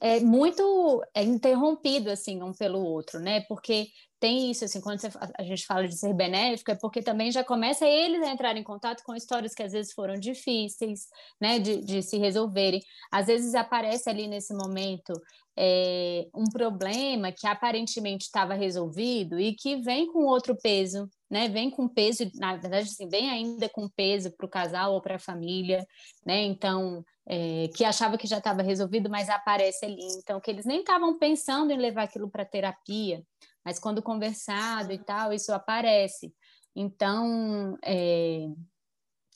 é 0.00 0.20
muito 0.20 1.02
é 1.14 1.22
interrompido 1.22 2.10
assim 2.10 2.42
um 2.42 2.52
pelo 2.52 2.82
outro, 2.82 3.18
né? 3.18 3.40
Porque 3.48 3.88
tem 4.20 4.50
isso 4.50 4.66
assim, 4.66 4.80
quando 4.82 5.00
você, 5.00 5.08
a 5.38 5.42
gente 5.42 5.64
fala 5.64 5.88
de 5.88 5.96
ser 5.96 6.12
benéfico, 6.14 6.70
é 6.70 6.74
porque 6.74 7.00
também 7.02 7.32
já 7.32 7.42
começa 7.42 7.86
eles 7.86 8.22
a 8.22 8.30
entrar 8.30 8.54
em 8.56 8.62
contato 8.62 9.02
com 9.02 9.14
histórias 9.14 9.54
que 9.54 9.62
às 9.62 9.72
vezes 9.72 9.94
foram 9.94 10.14
difíceis, 10.14 11.08
né, 11.40 11.58
de, 11.58 11.80
de 11.82 12.02
se 12.02 12.18
resolverem. 12.18 12.82
Às 13.10 13.28
vezes 13.28 13.54
aparece 13.54 14.10
ali 14.10 14.28
nesse 14.28 14.52
momento 14.52 15.14
é, 15.56 16.26
um 16.34 16.44
problema 16.52 17.32
que 17.32 17.46
aparentemente 17.46 18.24
estava 18.24 18.52
resolvido 18.54 19.40
e 19.40 19.54
que 19.54 19.76
vem 19.76 20.06
com 20.12 20.24
outro 20.24 20.54
peso, 20.56 21.08
né? 21.30 21.48
Vem 21.48 21.70
com 21.70 21.88
peso, 21.88 22.30
na 22.34 22.56
verdade, 22.56 22.88
assim, 22.88 23.08
vem 23.08 23.30
ainda 23.30 23.68
com 23.68 23.88
peso 23.88 24.30
para 24.36 24.46
o 24.46 24.50
casal 24.50 24.94
ou 24.94 25.00
para 25.00 25.16
a 25.16 25.18
família, 25.18 25.86
né? 26.26 26.42
Então, 26.42 27.04
é, 27.32 27.68
que 27.68 27.84
achava 27.84 28.18
que 28.18 28.26
já 28.26 28.38
estava 28.38 28.60
resolvido, 28.60 29.08
mas 29.08 29.28
aparece 29.28 29.84
ali. 29.84 30.02
Então, 30.18 30.40
que 30.40 30.50
eles 30.50 30.66
nem 30.66 30.80
estavam 30.80 31.16
pensando 31.16 31.70
em 31.70 31.76
levar 31.76 32.02
aquilo 32.02 32.28
para 32.28 32.44
terapia, 32.44 33.22
mas 33.64 33.78
quando 33.78 34.02
conversado 34.02 34.92
e 34.92 34.98
tal, 34.98 35.32
isso 35.32 35.52
aparece. 35.52 36.34
Então, 36.74 37.78
é, 37.84 38.48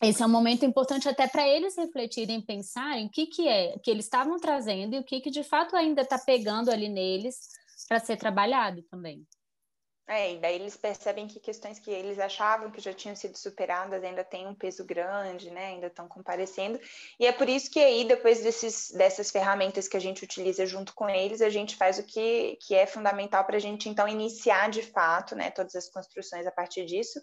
esse 0.02 0.20
é 0.20 0.26
um 0.26 0.30
momento 0.30 0.66
importante 0.66 1.08
até 1.08 1.28
para 1.28 1.46
eles 1.46 1.76
refletirem, 1.76 2.40
pensarem 2.40 3.06
o 3.06 3.10
que, 3.10 3.28
que 3.28 3.46
é 3.46 3.78
que 3.78 3.92
eles 3.92 4.06
estavam 4.06 4.38
trazendo 4.38 4.96
e 4.96 4.98
o 4.98 5.04
que, 5.04 5.20
que 5.20 5.30
de 5.30 5.44
fato 5.44 5.76
ainda 5.76 6.02
está 6.02 6.18
pegando 6.18 6.72
ali 6.72 6.88
neles 6.88 7.48
para 7.86 8.00
ser 8.00 8.16
trabalhado 8.16 8.82
também. 8.90 9.24
É, 10.06 10.34
e 10.34 10.38
daí 10.38 10.56
eles 10.56 10.76
percebem 10.76 11.26
que 11.26 11.40
questões 11.40 11.78
que 11.78 11.90
eles 11.90 12.18
achavam 12.18 12.70
que 12.70 12.78
já 12.78 12.92
tinham 12.92 13.16
sido 13.16 13.38
superadas 13.38 14.04
ainda 14.04 14.22
têm 14.22 14.46
um 14.46 14.54
peso 14.54 14.84
grande, 14.84 15.50
né? 15.50 15.68
Ainda 15.68 15.86
estão 15.86 16.06
comparecendo. 16.06 16.78
E 17.18 17.26
é 17.26 17.32
por 17.32 17.48
isso 17.48 17.70
que 17.70 17.80
aí, 17.82 18.04
depois 18.04 18.42
desses, 18.42 18.90
dessas 18.90 19.30
ferramentas 19.30 19.88
que 19.88 19.96
a 19.96 20.00
gente 20.00 20.22
utiliza 20.22 20.66
junto 20.66 20.94
com 20.94 21.08
eles, 21.08 21.40
a 21.40 21.48
gente 21.48 21.74
faz 21.74 21.98
o 21.98 22.04
que, 22.04 22.58
que 22.60 22.74
é 22.74 22.84
fundamental 22.84 23.46
para 23.46 23.56
a 23.56 23.58
gente, 23.58 23.88
então, 23.88 24.06
iniciar 24.06 24.68
de 24.68 24.82
fato, 24.82 25.34
né? 25.34 25.50
Todas 25.50 25.74
as 25.74 25.88
construções 25.88 26.46
a 26.46 26.52
partir 26.52 26.84
disso, 26.84 27.18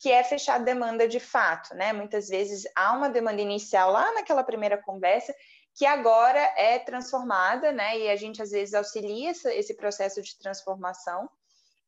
que 0.00 0.10
é 0.10 0.24
fechar 0.24 0.56
a 0.56 0.64
demanda 0.64 1.06
de 1.06 1.20
fato, 1.20 1.72
né? 1.76 1.92
Muitas 1.92 2.28
vezes 2.28 2.64
há 2.74 2.92
uma 2.94 3.08
demanda 3.08 3.40
inicial 3.40 3.92
lá 3.92 4.12
naquela 4.12 4.42
primeira 4.42 4.76
conversa 4.76 5.32
que 5.72 5.86
agora 5.86 6.40
é 6.56 6.80
transformada, 6.80 7.70
né? 7.70 7.96
E 7.96 8.10
a 8.10 8.16
gente 8.16 8.42
às 8.42 8.50
vezes 8.50 8.74
auxilia 8.74 9.30
esse 9.30 9.74
processo 9.76 10.20
de 10.20 10.36
transformação 10.36 11.28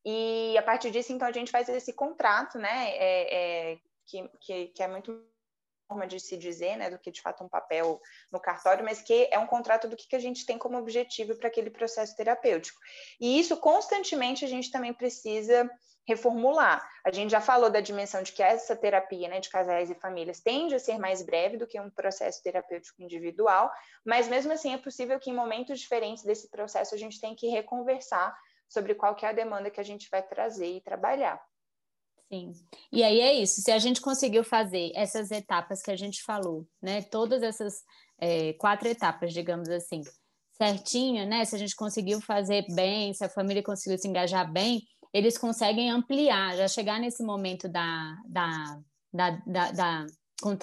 e 0.08 0.56
a 0.56 0.62
partir 0.62 0.92
disso, 0.92 1.12
então, 1.12 1.26
a 1.26 1.32
gente 1.32 1.50
faz 1.50 1.68
esse 1.68 1.92
contrato, 1.92 2.58
né? 2.58 2.90
É, 2.90 3.72
é, 3.72 3.78
que, 4.06 4.30
que, 4.40 4.66
que 4.68 4.82
é 4.82 4.86
muito 4.86 5.20
forma 5.88 6.06
de 6.06 6.20
se 6.20 6.36
dizer, 6.36 6.76
né, 6.76 6.90
do 6.90 6.98
que 6.98 7.10
de 7.10 7.20
fato 7.20 7.44
um 7.44 7.48
papel 7.48 8.00
no 8.30 8.40
cartório, 8.40 8.84
mas 8.84 9.02
que 9.02 9.28
é 9.30 9.38
um 9.38 9.46
contrato 9.46 9.88
do 9.88 9.96
que, 9.96 10.08
que 10.08 10.16
a 10.16 10.20
gente 10.20 10.44
tem 10.44 10.58
como 10.58 10.78
objetivo 10.78 11.36
para 11.36 11.48
aquele 11.48 11.70
processo 11.70 12.16
terapêutico. 12.16 12.78
E 13.20 13.38
isso 13.38 13.56
constantemente 13.56 14.44
a 14.44 14.48
gente 14.48 14.70
também 14.70 14.92
precisa 14.92 15.70
reformular. 16.06 16.88
A 17.04 17.10
gente 17.10 17.30
já 17.30 17.40
falou 17.40 17.68
da 17.68 17.80
dimensão 17.80 18.22
de 18.22 18.32
que 18.32 18.42
essa 18.42 18.76
terapia, 18.76 19.28
né, 19.28 19.40
de 19.40 19.48
casais 19.48 19.90
e 19.90 19.94
famílias 19.94 20.40
tende 20.40 20.74
a 20.74 20.78
ser 20.78 20.98
mais 20.98 21.22
breve 21.22 21.56
do 21.56 21.66
que 21.66 21.80
um 21.80 21.90
processo 21.90 22.42
terapêutico 22.42 23.02
individual, 23.02 23.72
mas 24.04 24.28
mesmo 24.28 24.52
assim 24.52 24.72
é 24.72 24.78
possível 24.78 25.18
que 25.18 25.30
em 25.30 25.34
momentos 25.34 25.80
diferentes 25.80 26.22
desse 26.22 26.48
processo 26.48 26.94
a 26.94 26.98
gente 26.98 27.20
tenha 27.20 27.34
que 27.34 27.48
reconversar 27.48 28.36
sobre 28.68 28.94
qual 28.94 29.14
que 29.14 29.24
é 29.24 29.29
a 29.29 29.33
demanda 29.33 29.70
que 29.70 29.81
a 29.81 29.85
gente 29.85 30.09
vai 30.11 30.22
trazer 30.22 30.76
e 30.76 30.81
trabalhar. 30.81 31.40
Sim. 32.33 32.52
E 32.92 33.02
aí 33.02 33.20
é 33.20 33.35
isso. 33.35 33.61
Se 33.61 33.70
a 33.70 33.79
gente 33.79 34.00
conseguiu 34.00 34.42
fazer 34.42 34.90
essas 34.94 35.31
etapas 35.31 35.81
que 35.81 35.90
a 35.90 35.96
gente 35.96 36.22
falou, 36.22 36.66
né? 36.83 37.02
Todas 37.02 37.42
essas 37.42 37.85
é, 38.18 38.52
quatro 38.55 38.88
etapas, 38.88 39.33
digamos 39.33 39.68
assim, 39.68 40.02
certinho, 40.57 41.26
né? 41.26 41.44
Se 41.44 41.55
a 41.55 41.59
gente 41.59 41.76
conseguiu 41.76 42.20
fazer 42.20 42.64
bem, 42.74 43.14
se 43.14 43.24
a 43.24 43.29
família 43.29 43.62
conseguiu 43.62 43.98
se 43.98 44.09
engajar 44.09 44.50
bem, 44.50 44.83
eles 45.12 45.38
conseguem 45.38 45.90
ampliar, 45.90 46.57
já 46.57 46.66
chegar 46.66 46.98
nesse 46.98 47.22
momento 47.22 47.68
da, 47.68 48.16
da, 48.26 48.81
da, 49.12 49.31
da, 49.46 49.70
da 49.72 50.07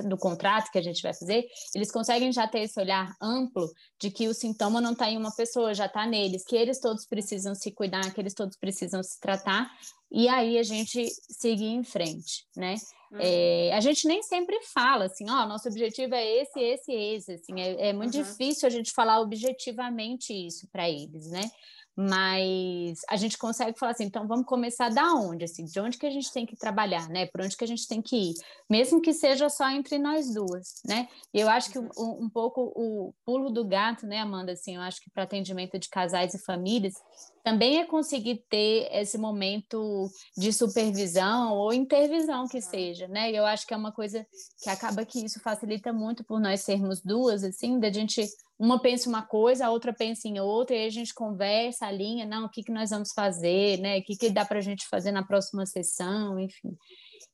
do 0.07 0.17
contrato 0.17 0.71
que 0.71 0.77
a 0.77 0.81
gente 0.81 1.01
vai 1.01 1.13
fazer, 1.13 1.45
eles 1.73 1.91
conseguem 1.91 2.31
já 2.31 2.47
ter 2.47 2.59
esse 2.59 2.79
olhar 2.79 3.15
amplo 3.21 3.67
de 3.99 4.11
que 4.11 4.27
o 4.27 4.33
sintoma 4.33 4.79
não 4.79 4.93
está 4.93 5.09
em 5.09 5.17
uma 5.17 5.35
pessoa, 5.35 5.73
já 5.73 5.87
está 5.87 6.05
neles, 6.05 6.43
que 6.45 6.55
eles 6.55 6.79
todos 6.79 7.05
precisam 7.05 7.55
se 7.55 7.71
cuidar, 7.71 8.13
que 8.13 8.21
eles 8.21 8.33
todos 8.33 8.55
precisam 8.55 9.01
se 9.01 9.19
tratar, 9.19 9.71
e 10.11 10.27
aí 10.27 10.59
a 10.59 10.63
gente 10.63 11.07
seguir 11.27 11.69
em 11.69 11.83
frente, 11.83 12.45
né? 12.55 12.75
Uhum. 13.11 13.19
É, 13.19 13.73
a 13.73 13.79
gente 13.79 14.07
nem 14.07 14.21
sempre 14.21 14.59
fala 14.73 15.05
assim, 15.05 15.29
ó, 15.29 15.45
nosso 15.47 15.67
objetivo 15.67 16.13
é 16.13 16.41
esse, 16.41 16.59
esse, 16.59 16.91
esse, 16.91 17.31
assim, 17.33 17.59
é, 17.59 17.89
é 17.89 17.93
muito 17.93 18.15
uhum. 18.15 18.23
difícil 18.23 18.67
a 18.67 18.71
gente 18.71 18.91
falar 18.91 19.19
objetivamente 19.21 20.33
isso 20.33 20.67
para 20.71 20.89
eles, 20.89 21.29
né? 21.29 21.49
Mas 21.95 23.01
a 23.09 23.15
gente 23.15 23.37
consegue 23.37 23.77
falar 23.77 23.91
assim, 23.91 24.05
então 24.05 24.27
vamos 24.27 24.45
começar 24.45 24.89
da 24.89 25.13
onde, 25.13 25.45
assim, 25.45 25.65
de 25.65 25.79
onde 25.79 25.97
que 25.97 26.05
a 26.05 26.09
gente 26.09 26.31
tem 26.31 26.45
que 26.45 26.55
trabalhar, 26.55 27.07
né? 27.09 27.27
Por 27.27 27.41
onde 27.41 27.55
que 27.55 27.63
a 27.63 27.67
gente 27.67 27.87
tem 27.87 28.01
que 28.01 28.15
ir, 28.15 28.33
mesmo 28.69 29.01
que 29.01 29.13
seja 29.13 29.49
só 29.49 29.69
entre 29.69 29.99
nós 29.99 30.33
duas, 30.33 30.81
né? 30.85 31.07
E 31.33 31.39
eu 31.39 31.49
acho 31.49 31.71
que 31.71 31.79
um, 31.79 31.89
um 31.97 32.29
pouco 32.29 32.71
o 32.75 33.13
pulo 33.25 33.49
do 33.49 33.63
gato, 33.65 34.07
né, 34.07 34.19
Amanda, 34.19 34.53
assim, 34.53 34.75
eu 34.75 34.81
acho 34.81 35.01
que 35.01 35.09
para 35.11 35.23
atendimento 35.23 35.77
de 35.77 35.89
casais 35.89 36.33
e 36.33 36.39
famílias 36.39 36.95
também 37.43 37.79
é 37.79 37.85
conseguir 37.85 38.45
ter 38.49 38.87
esse 38.91 39.17
momento 39.17 40.09
de 40.35 40.53
supervisão 40.53 41.53
ou 41.53 41.73
intervisão 41.73 42.47
que 42.47 42.61
seja, 42.61 43.07
né? 43.07 43.29
E 43.31 43.35
eu 43.35 43.45
acho 43.45 43.67
que 43.67 43.73
é 43.73 43.77
uma 43.77 43.91
coisa 43.91 44.25
que 44.63 44.69
acaba 44.69 45.05
que 45.05 45.23
isso 45.25 45.41
facilita 45.41 45.91
muito 45.91 46.23
por 46.23 46.39
nós 46.39 46.61
sermos 46.61 47.01
duas, 47.01 47.43
assim, 47.43 47.79
da 47.79 47.91
gente 47.91 48.25
uma 48.57 48.79
pensa 48.81 49.09
uma 49.09 49.23
coisa, 49.23 49.65
a 49.65 49.71
outra 49.71 49.91
pensa 49.91 50.27
em 50.27 50.39
outra, 50.39 50.73
e 50.73 50.79
aí 50.79 50.87
a 50.87 50.91
gente 50.91 51.13
conversa, 51.13 51.85
alinha, 51.85 52.25
não, 52.25 52.45
o 52.45 52.49
que, 52.49 52.63
que 52.63 52.71
nós 52.71 52.91
vamos 52.91 53.11
fazer, 53.11 53.77
né? 53.79 53.99
O 53.99 54.03
que, 54.03 54.15
que 54.15 54.29
dá 54.29 54.45
para 54.45 54.59
a 54.59 54.61
gente 54.61 54.87
fazer 54.87 55.11
na 55.11 55.23
próxima 55.23 55.65
sessão, 55.65 56.39
enfim. 56.39 56.77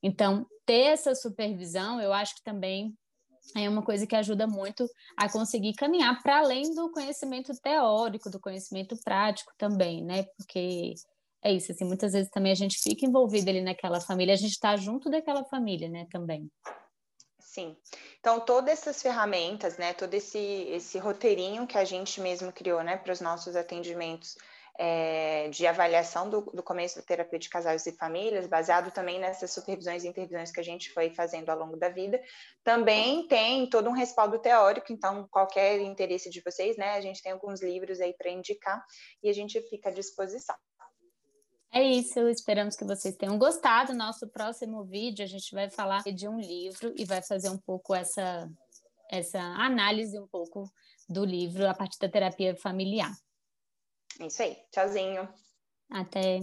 Então, 0.01 0.47
ter 0.65 0.93
essa 0.93 1.13
supervisão, 1.13 2.01
eu 2.01 2.11
acho 2.13 2.35
que 2.35 2.43
também 2.43 2.95
é 3.55 3.69
uma 3.69 3.83
coisa 3.83 4.05
que 4.05 4.15
ajuda 4.15 4.47
muito 4.47 4.87
a 5.17 5.29
conseguir 5.29 5.73
caminhar 5.73 6.21
para 6.21 6.39
além 6.39 6.73
do 6.73 6.91
conhecimento 6.91 7.51
teórico, 7.61 8.29
do 8.29 8.39
conhecimento 8.39 8.95
prático 9.03 9.51
também, 9.57 10.03
né? 10.03 10.23
Porque 10.37 10.93
é 11.43 11.53
isso, 11.53 11.71
assim, 11.71 11.85
muitas 11.85 12.11
vezes 12.11 12.29
também 12.29 12.51
a 12.51 12.55
gente 12.55 12.77
fica 12.81 13.05
envolvido 13.05 13.49
ali 13.49 13.61
naquela 13.61 14.01
família, 14.01 14.33
a 14.33 14.37
gente 14.37 14.51
está 14.51 14.75
junto 14.75 15.09
daquela 15.09 15.43
família, 15.45 15.87
né, 15.87 16.05
também. 16.11 16.51
Sim. 17.39 17.75
Então, 18.19 18.39
todas 18.41 18.73
essas 18.73 19.01
ferramentas, 19.01 19.77
né, 19.77 19.93
todo 19.93 20.13
esse, 20.13 20.37
esse 20.37 20.99
roteirinho 20.99 21.65
que 21.65 21.77
a 21.77 21.85
gente 21.85 22.19
mesmo 22.21 22.51
criou, 22.51 22.83
né, 22.83 22.97
para 22.97 23.13
os 23.13 23.21
nossos 23.21 23.55
atendimentos 23.55 24.37
é, 24.81 25.49
de 25.49 25.67
avaliação 25.67 26.29
do, 26.29 26.39
do, 26.53 26.63
começo 26.63 26.95
da 26.95 27.01
terapia 27.01 27.37
de 27.37 27.49
casais 27.49 27.85
e 27.85 27.91
famílias, 27.91 28.47
baseado 28.47 28.91
também 28.91 29.19
nessas 29.19 29.51
supervisões 29.51 30.05
e 30.05 30.07
intervisões 30.07 30.53
que 30.53 30.59
a 30.61 30.63
gente 30.63 30.89
foi 30.93 31.09
fazendo 31.09 31.49
ao 31.49 31.59
longo 31.59 31.75
da 31.75 31.89
vida, 31.89 32.21
também 32.63 33.27
tem 33.27 33.69
todo 33.69 33.89
um 33.89 33.93
respaldo 33.93 34.39
teórico, 34.39 34.93
então, 34.93 35.27
qualquer 35.29 35.81
interesse 35.81 36.29
de 36.29 36.41
vocês, 36.41 36.77
né, 36.77 36.91
a 36.91 37.01
gente 37.01 37.21
tem 37.21 37.33
alguns 37.33 37.61
livros 37.61 37.99
aí 37.99 38.13
para 38.13 38.31
indicar 38.31 38.81
e 39.21 39.29
a 39.29 39.33
gente 39.33 39.59
fica 39.63 39.89
à 39.89 39.91
disposição. 39.91 40.55
É 41.73 41.83
isso, 41.83 42.17
esperamos 42.29 42.77
que 42.77 42.85
vocês 42.85 43.17
tenham 43.17 43.37
gostado. 43.37 43.93
Nosso 43.93 44.29
próximo 44.29 44.85
vídeo 44.85 45.25
a 45.25 45.27
gente 45.27 45.53
vai 45.53 45.69
falar 45.69 46.03
de 46.03 46.25
um 46.25 46.39
livro 46.39 46.93
e 46.95 47.03
vai 47.03 47.21
fazer 47.21 47.49
um 47.49 47.57
pouco 47.57 47.93
essa, 47.93 48.49
essa 49.11 49.39
análise 49.39 50.17
um 50.17 50.25
pouco 50.25 50.71
do 51.07 51.25
livro 51.25 51.67
a 51.67 51.73
partir 51.73 51.99
da 51.99 52.07
terapia 52.07 52.55
familiar. 52.55 53.11
É 54.19 54.27
isso 54.27 54.41
aí. 54.41 54.57
Tchauzinho. 54.71 55.27
Até. 55.89 56.41